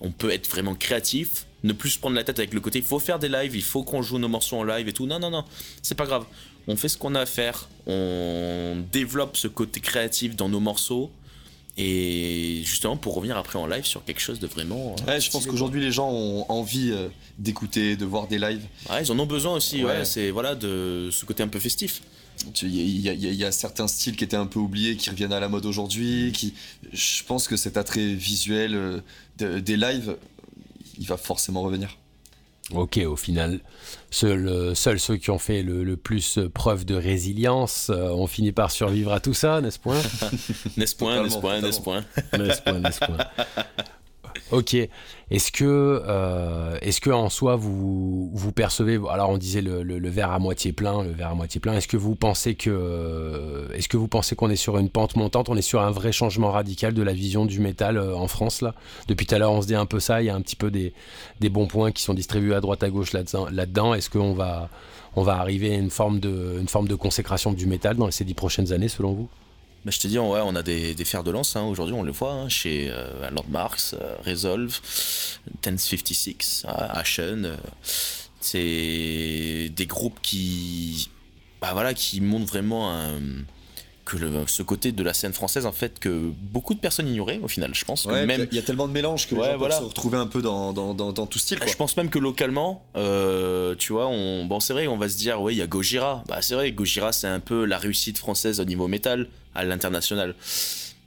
[0.00, 2.84] On peut être vraiment créatif, ne plus se prendre la tête avec le côté, il
[2.84, 5.06] faut faire des lives, il faut qu'on joue nos morceaux en live et tout.
[5.06, 5.44] Non, non, non,
[5.82, 6.24] c'est pas grave.
[6.68, 11.10] On fait ce qu'on a à faire, on développe ce côté créatif dans nos morceaux.
[11.76, 14.94] Et justement, pour revenir après en live sur quelque chose de vraiment.
[15.00, 17.08] euh, Ouais, je pense qu'aujourd'hui les gens ont envie euh,
[17.38, 18.64] d'écouter, de voir des lives.
[18.90, 19.98] Ouais, ils en ont besoin aussi, ouais.
[19.98, 20.04] Ouais.
[20.04, 22.02] c'est voilà, de ce côté un peu festif.
[22.62, 25.40] Il y, a- y y certains styles qui étaient un peu oubliés, qui reviennent à
[25.40, 26.32] la mode aujourd'hui.
[26.32, 26.54] Qui,
[26.92, 29.00] je pense que cet attrait visuel euh,
[29.38, 30.16] de- des lives,
[30.98, 31.96] il va forcément revenir.
[32.72, 33.58] Ok, au final,
[34.12, 38.10] seuls euh, seuls ceux qui ont fait le, le plus euh, preuve de résilience euh,
[38.10, 40.00] ont fini par survivre à tout ça, n'est-ce point?
[40.76, 42.04] N'est-ce point, n'est-ce point, n'est-ce point?
[42.38, 43.18] N'est-ce point, n'est-ce point?
[44.52, 44.74] Ok.
[45.30, 50.32] Est-ce que, euh, est-ce que en soi vous vous percevez, alors on disait le, verre
[50.32, 51.74] à moitié plein, le verre à moitié plein.
[51.74, 55.14] Est-ce que vous pensez que, euh, est-ce que vous pensez qu'on est sur une pente
[55.14, 58.26] montante, on est sur un vrai changement radical de la vision du métal euh, en
[58.26, 58.74] France là?
[59.06, 60.20] Depuis tout à l'heure, on se dit un peu ça.
[60.20, 60.92] Il y a un petit peu des,
[61.48, 63.46] bons points qui sont distribués à droite à gauche là-dedans.
[63.52, 64.68] Là-dedans, est-ce qu'on va
[65.16, 68.24] on va arriver à une forme de une forme de consécration du métal dans ces
[68.24, 69.28] dix prochaines années selon vous?
[69.86, 72.12] Je te dis, ouais, on a des, des fers de lance, hein, aujourd'hui on le
[72.12, 74.78] voit, hein, chez euh, Lord Marks, euh, Resolve,
[75.64, 77.44] 1056, euh, Ashen.
[77.46, 77.56] euh,
[78.42, 81.08] c'est des groupes qui,
[81.60, 83.20] bah, voilà, qui montrent vraiment un-
[84.10, 87.38] que le- ce côté de la scène française, en fait, que beaucoup de personnes ignoraient
[87.42, 87.72] au final.
[87.74, 89.58] Je pense que Ouais, même il y a tellement de mélange que les Ouais, gens
[89.58, 89.78] voilà.
[89.78, 91.58] se retrouver un peu dans, dans, dans, dans tout style.
[91.58, 91.68] Quoi.
[91.68, 95.16] Je pense même que localement, euh, tu vois, on, bon, c'est vrai, on va se
[95.16, 96.24] dire, oui, il y a Gojira.
[96.28, 100.34] Bah, c'est vrai, Gojira, c'est un peu la réussite française au niveau métal à l'international.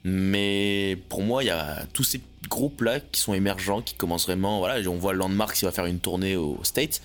[0.05, 4.59] Mais pour moi, il y a tous ces groupes-là qui sont émergents, qui commencent vraiment.
[4.59, 7.01] Voilà, on voit Landmark qui va faire une tournée au State.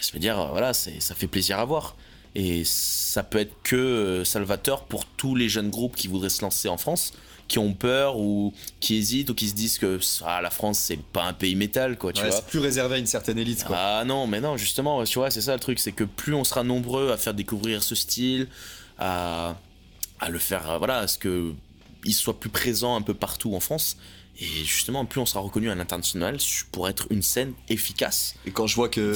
[0.00, 1.96] Je veux dire, voilà, ça fait plaisir à voir.
[2.34, 6.42] Et ça peut être que euh, salvateur pour tous les jeunes groupes qui voudraient se
[6.42, 7.12] lancer en France,
[7.46, 10.98] qui ont peur ou qui hésitent ou qui se disent que ah, la France, c'est
[10.98, 12.36] pas un pays métal, quoi, tu Ouais, vois.
[12.36, 13.64] c'est plus réservé à une certaine élite.
[13.64, 13.76] Quoi.
[13.78, 16.42] Ah non, mais non, justement, tu vois, c'est ça le truc, c'est que plus on
[16.42, 18.48] sera nombreux à faire découvrir ce style,
[18.98, 19.56] à,
[20.20, 21.52] à le faire, euh, voilà, à ce que
[22.06, 23.96] il soit plus présent un peu partout en France,
[24.40, 26.38] et justement, plus on sera reconnu à l'international
[26.72, 28.34] pour être une scène efficace.
[28.46, 29.14] Et quand je vois que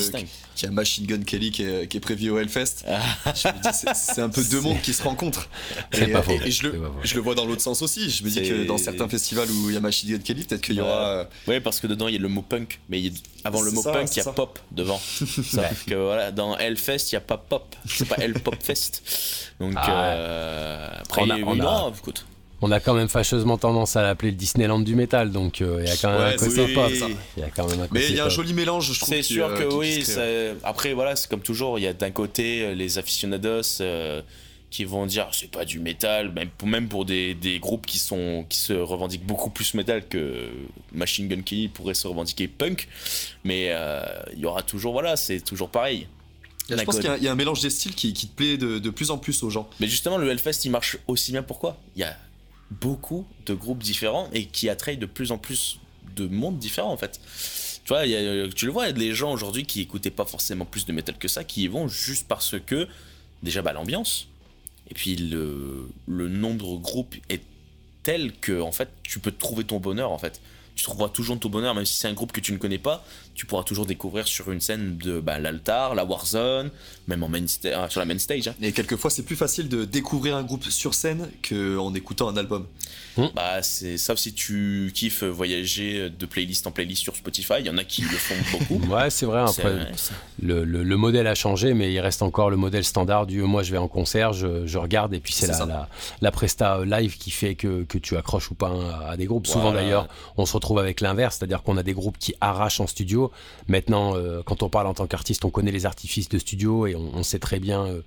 [0.55, 3.63] qu'il y a Machine Gun Kelly qui est, qui est prévu au Hellfest, je me
[3.63, 5.49] dis c'est- un peu deux mondes qui se rencontrent.
[5.93, 6.33] C'est et, pas faux.
[6.33, 6.93] et- et je, le, C'est pas faux.
[7.03, 8.11] je le vois dans l'autre sens aussi.
[8.11, 10.61] Je me dis que dans certains festivals où il y a Machine Gun Kelly, peut-être
[10.63, 11.09] qu'il y aura.
[11.09, 13.49] euh, Ouais, parce que dedans il y a le mot punk, mais il y a-
[13.49, 14.33] avant le mot ça, punk, il y a ça.
[14.33, 15.01] pop devant.
[15.55, 19.03] Parce que voilà, dans Hellfest, il n'y a pas pop, c'est pas Hell Pop Fest.
[19.61, 22.27] Donc Ah euh, après, On a- oui, on a- non, écoute.
[22.61, 25.87] On a quand même fâcheusement tendance à l'appeler le Disneyland du métal, donc euh, il
[25.89, 26.75] y a quand même Ouais, un côté oui.
[26.75, 26.91] pop.
[27.37, 28.99] Il y a quand même un côté Mais il y a un joli mélange, je
[28.99, 29.15] trouve.
[29.15, 30.05] C'est sûr euh, que oui.
[30.05, 30.23] ça-
[30.65, 31.79] Après, voilà, c'est comme toujours.
[31.79, 34.23] Il y a d'un côté euh, les aficionados euh,
[34.71, 37.99] qui vont dire c'est pas du métal, même pour, même pour des, des groupes qui,
[37.99, 40.49] sont, qui se revendiquent beaucoup plus métal que
[40.93, 42.89] Machine Gun Kelly pourrait se revendiquer punk.
[43.45, 44.01] Mais euh,
[44.35, 46.09] il y aura toujours, voilà, c'est toujours pareil.
[46.69, 48.35] Je pense qu'il y a- il y, a un mélange des styles qui, qui te
[48.35, 49.71] plaît de, de plus en plus aux gens.
[49.81, 51.43] Mais justement, le Hellfest, il marche aussi bien.
[51.43, 51.79] Pourquoi?
[51.97, 52.15] Il y a
[52.71, 55.79] beaucoup de groupes différents et qui attrayent de plus en plus
[56.17, 57.21] de mondes différents, en fait.
[57.85, 60.25] Tu vois, a- tu le vois, il y a des gens aujourd'hui qui écoutaient pas
[60.27, 62.87] forcément plus de métal que ça, qui y vont juste parce que,
[63.43, 64.29] déjà, bah, l'ambiance,
[64.91, 67.43] et puis le, le nombre de groupes est
[68.03, 70.41] tel que, en fait, tu peux trouver ton bonheur, en fait.
[70.75, 73.05] Tu trouveras toujours ton bonheur, même si c'est un groupe que tu ne connais pas,
[73.39, 76.71] tu pourras toujours découvrir sur une scène de bah, l'altar, la Warzone,
[77.07, 78.49] même en main sur la main stage.
[78.49, 78.55] hein.
[78.61, 82.67] Et quelquefois, c'est plus facile de découvrir un groupe sur scène qu'en écoutant un album.
[83.35, 87.55] Bah, c'est sauf si tu kiffes voyager de playlist en playlist sur Spotify.
[87.61, 88.81] Il y en a qui le font beaucoup.
[88.93, 89.41] Ouais, c'est vrai.
[89.41, 90.15] Après, vrai, ça.
[90.41, 93.63] le, le- le modèle a changé, mais il reste encore le modèle standard du moi
[93.65, 95.67] je vais en concert, je, je regarde, et puis c'est la, ça.
[95.67, 95.89] la,
[96.21, 99.27] la presta euh, live qui fait que, que tu accroches ou pas à, à des
[99.27, 99.47] groupes.
[99.49, 102.87] Souvent d'ailleurs, on se retrouve avec l'inverse, c'est-à-dire qu'on a des groupes qui arrachent en
[102.87, 103.28] studio.
[103.69, 106.95] Maintenant, euh, quand on parle en tant qu'artiste, on connaît les artifices de studio et
[106.95, 108.01] on, on sait très bien euh,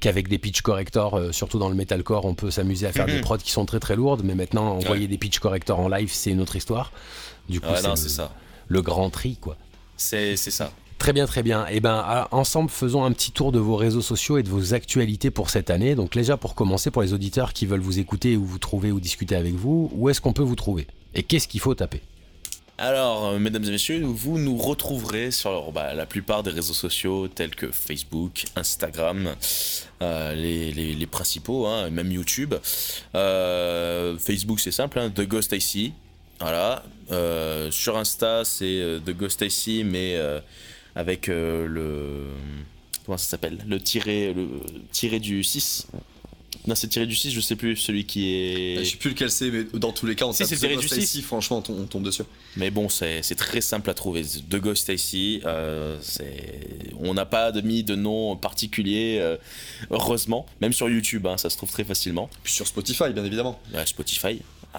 [0.00, 3.20] qu'avec des pitch correctors, euh, surtout dans le metalcore, on peut s'amuser à faire des
[3.20, 6.30] prods qui sont très très lourdes, mais maintenant envoyer des pitch correctors en live, c'est
[6.30, 6.92] une autre histoire.
[7.48, 8.32] Du coup, Ouais, c'est le- c'est ça.
[8.68, 9.56] le grand tri, quoi.
[9.96, 10.70] C'est ça.
[10.98, 11.64] Très bien, très bien.
[11.68, 14.74] Et ben, à- ensemble, faisons un petit tour de vos réseaux sociaux et de vos
[14.74, 15.94] actualités pour cette année.
[15.94, 18.98] Donc, déjà, pour commencer, pour les auditeurs qui veulent vous écouter ou vous trouver ou
[18.98, 20.88] discuter avec vous, où est-ce qu'on peut vous trouver?
[21.14, 22.02] Et qu'est-ce qu'il faut taper?
[22.80, 27.26] Alors, euh, mesdames et messieurs, vous nous retrouverez sur bah, la plupart des réseaux sociaux
[27.26, 29.34] tels que Facebook, Instagram,
[30.00, 32.54] euh, les, principaux, hein, même YouTube.
[33.16, 35.92] Euh, Facebook, c'est simple, hein, The Ghost IC.
[36.38, 36.84] Voilà.
[37.10, 40.38] Euh, sur Insta, c'est euh, The Ghost IC, mais euh,
[40.94, 42.26] avec euh, le.
[43.04, 43.58] Comment ça s'appelle?
[43.66, 44.48] Le tiré, le
[44.92, 45.88] tiré du 6.
[46.68, 48.84] Non, c'est tiré du 6, je sais plus, celui qui est.
[48.84, 50.86] Je sais plus lequel c'est, mais dans tous les cas, on Si, The tiré du
[50.86, 51.02] six.
[51.02, 52.22] ici, franchement, on tombe, dessus.
[52.56, 54.22] Mais bon, c'est très simple à trouver.
[54.48, 55.98] De Ghost ici, euh,
[57.00, 59.36] on n'a pas de mis de nom particulier, euh,
[59.90, 60.44] heureusement.
[60.60, 62.28] Même sur YouTube, hein, ça se trouve très facilement.
[62.44, 63.58] Puis sur Spotify, bien évidemment.
[63.86, 64.40] Spotify,
[64.74, 64.78] euh,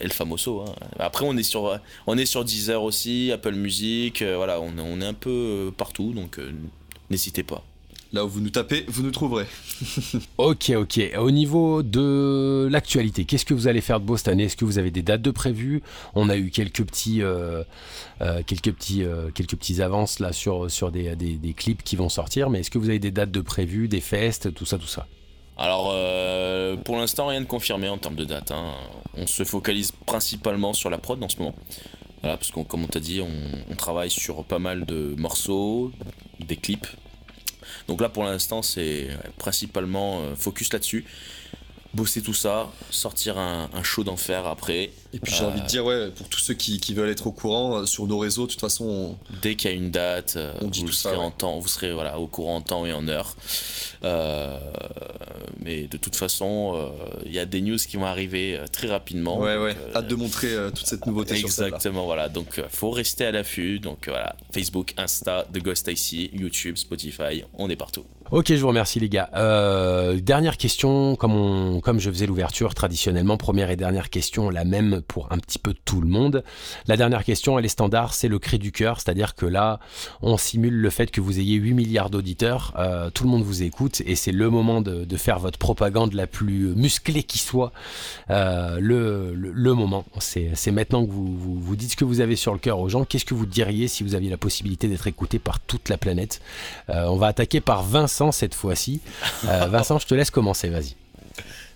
[0.00, 0.60] El Famoso.
[0.60, 0.74] hein.
[0.98, 4.20] Après, on est sur, on est sur Deezer aussi, Apple Music.
[4.20, 6.38] euh, voilà, on, est- on est un peu partout, donc
[7.10, 7.64] n'hésitez pas.
[8.14, 9.44] Là où vous nous tapez, vous nous trouverez.
[10.38, 11.00] Ok, ok.
[11.18, 14.44] Au niveau de l'actualité, qu'est-ce que vous allez faire de beau cette année?
[14.44, 15.82] Est-ce que vous avez des dates de prévues?
[16.14, 17.64] On a eu quelques petits, euh,
[18.20, 21.96] euh, quelques petits, euh, quelques petits avances là sur sur des, des, des clips qui
[21.96, 22.50] vont sortir.
[22.50, 25.06] Mais est-ce que vous avez des dates de prévues, des festes, tout ça, tout ça?
[25.56, 28.52] Alors, euh, pour l'instant, rien de confirmé en termes de date.
[28.52, 28.74] hein.
[29.16, 31.54] On se focalise principalement sur la prod en ce moment.
[32.22, 33.28] Voilà, parce qu'on, comme on t'a dit, on,
[33.72, 35.90] on travaille sur pas mal de morceaux,
[36.46, 36.86] des clips.
[37.88, 39.08] Donc là, pour l'instant, c'est
[39.38, 41.04] principalement euh, focus là-dessus.
[41.92, 44.90] Bosser tout ça, sortir un show d'enfer après.
[45.14, 47.32] Et puis j'ai envie de dire, ouais, pour tous ceux qui, qui veulent être au
[47.32, 50.34] courant, euh, sur nos réseaux, de toute façon, on- Dès qu'il y a une date,
[50.36, 51.32] euh, On dit vous tout ça, serez en ouais.
[51.38, 53.36] temps, vous serez voilà au courant en temps et en heure.
[54.02, 54.58] Euh,
[55.62, 56.88] mais de toute façon, euh,
[57.26, 59.38] il y a des news qui vont arriver très rapidement.
[59.38, 61.46] ouais, Donc, ouais, euh, hâte de montrer euh, toute cette nouveauté sur.
[61.46, 62.28] Exactement, voilà.
[62.28, 63.78] Donc, faut rester à l'affût.
[63.78, 64.36] Donc, voilà.
[64.52, 68.04] Facebook, Insta, The Ghost IC, YouTube, Spotify, on est partout.
[68.30, 69.28] Ok, je vous remercie les gars.
[69.36, 74.64] Euh, dernière question, comme, on, comme je faisais l'ouverture traditionnellement, première et dernière question, la
[74.64, 76.42] même pour un petit peu tout le monde.
[76.86, 79.80] La dernière question, elle est standard, c'est le cri du cœur, c'est-à-dire que là,
[80.22, 83.62] on simule le fait que vous ayez 8 milliards d'auditeurs, euh, tout le monde vous
[83.62, 87.72] écoute et c'est le moment de, faire votre propagande la plus musclée qui soit.
[88.30, 92.52] Euh, le, le, moment, c'est maintenant que vous, vous, dites ce que vous avez sur
[92.52, 93.04] le cœur aux gens.
[93.04, 96.40] Qu'est-ce que vous diriez si vous aviez la possibilité d'être écouté par toute la planète?
[96.90, 99.00] Euh, On va attaquer par Vincent cette fois-ci.
[99.44, 100.96] Vincent, je te laisse commencer, vas-y.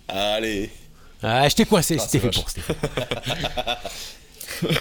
[0.09, 0.69] Allez,
[1.21, 2.49] Ah, je t'ai coincé, Ah, c'était c'est fait pour.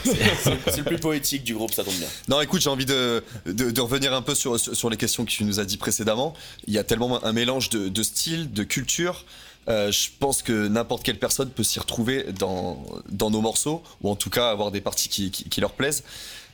[0.04, 2.08] c'est le plus poétique du groupe, ça tombe bien.
[2.28, 5.30] Non, écoute, j'ai envie de, de, de revenir un peu sur, sur les questions que
[5.30, 6.34] tu nous as dit précédemment.
[6.66, 9.24] Il y a tellement un mélange de, de styles, de cultures.
[9.68, 14.10] Euh, je pense que n'importe quelle personne peut s'y retrouver dans, dans nos morceaux, ou
[14.10, 16.04] en tout cas avoir des parties qui, qui, qui leur plaisent.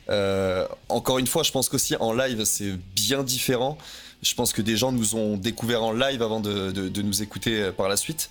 [0.09, 3.77] Euh, encore une fois, je pense qu'aussi en live, c'est bien différent.
[4.21, 7.23] Je pense que des gens nous ont découvert en live avant de, de, de nous
[7.23, 8.29] écouter par la suite.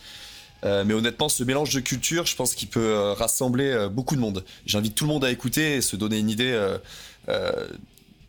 [0.65, 4.15] Euh, mais honnêtement, ce mélange de cultures, je pense qu'il peut euh, rassembler euh, beaucoup
[4.17, 4.45] de monde.
[4.67, 6.53] J'invite tout le monde à écouter et se donner une idée.
[6.53, 6.79] euh,
[7.29, 7.69] euh,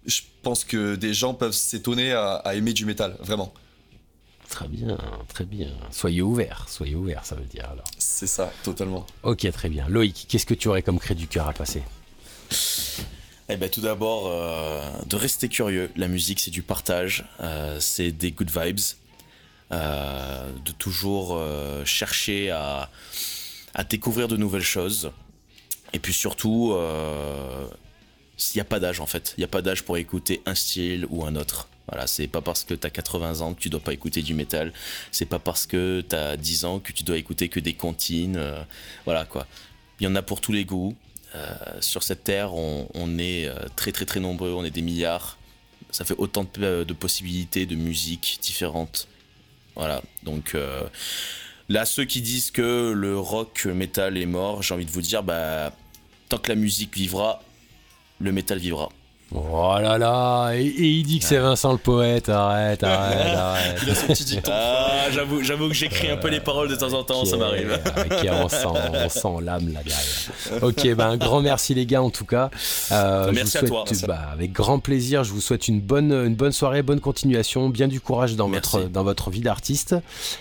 [0.05, 3.53] je pense que des gens peuvent s'étonner à, à aimer du métal, vraiment.
[4.49, 4.97] Très bien,
[5.27, 5.69] très bien.
[5.91, 7.89] Soyez ouverts, soyez ouverts, ça veut dire alors.
[7.97, 9.05] C'est ça, totalement.
[9.23, 9.87] Ok, très bien.
[9.89, 11.81] Loïc, qu'est-ce que tu aurais comme cri du cœur à passer?
[13.49, 15.89] Eh ben, tout d'abord, euh, de rester curieux.
[15.95, 18.79] La musique, c'est du partage, euh, c'est des good vibes.
[19.71, 22.91] Euh, de toujours euh, chercher à,
[23.89, 25.11] découvrir de nouvelles choses.
[25.91, 27.67] Et puis surtout, euh,
[28.37, 29.33] il n'y a pas d'âge en fait.
[29.37, 31.67] Il n'y a pas d'âge pour écouter un style ou un autre.
[31.87, 34.35] Voilà, c'est pas parce que tu as 80 ans que tu dois pas écouter du
[34.35, 34.71] métal.
[35.11, 38.37] C'est pas parce que tu as 10 ans que tu dois écouter que des comptines.
[38.37, 38.61] euh,
[39.05, 39.47] voilà quoi.
[39.99, 40.95] Il y en a pour tous les goûts.
[41.81, 45.37] Sur cette terre, on, est très très très nombreux, on est des milliards.
[45.91, 49.09] Ça fait autant de, de possibilités de musique différentes.
[49.75, 50.83] Voilà, donc euh,
[51.69, 55.23] là, ceux qui disent que le rock metal est mort, j'ai envie de vous dire,
[55.23, 55.73] bah,
[56.29, 57.41] tant que la musique vivra,
[58.19, 58.89] le métal vivra.
[59.37, 63.79] Oh là là, et, et il dit que c'est Vincent le poète, arrête, arrête, arrête.
[63.83, 64.51] Il a son petit dicton.
[64.53, 67.77] Ah, j'avoue, j'avoue que j'écris un peu les paroles de temps en temps, ça m'arrive.
[67.97, 70.63] Ok, on sent, on sent l'âme là derrière.
[70.63, 72.49] Ok, ben un grand merci les gars en tout cas.
[72.91, 73.83] Euh, je Merci à vous toi.
[73.87, 77.01] souhaite, à- bah, avec grand plaisir, je vous souhaite une bonne, une bonne soirée, bonne
[77.01, 78.77] continuation, bien du courage dans Merci.
[78.77, 79.95] votre, dans votre vie d'artiste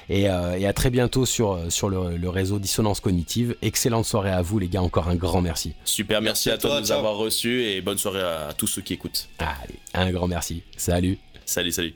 [0.08, 3.56] et, euh, et à très bientôt sur, sur le, le réseau Dissonance Cognitive.
[3.62, 5.72] Excellente soirée à vous les gars, encore un grand merci.
[5.84, 6.98] Super, merci, Merci à à toi, toi, de nous ciao.
[6.98, 9.28] avoir reçus et bonne soirée à tous ceux qui écoutent.
[9.38, 10.62] Allez, un grand merci.
[10.76, 11.18] Salut.
[11.44, 11.94] Salut, salut.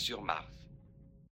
[0.00, 0.59] Sur Mars.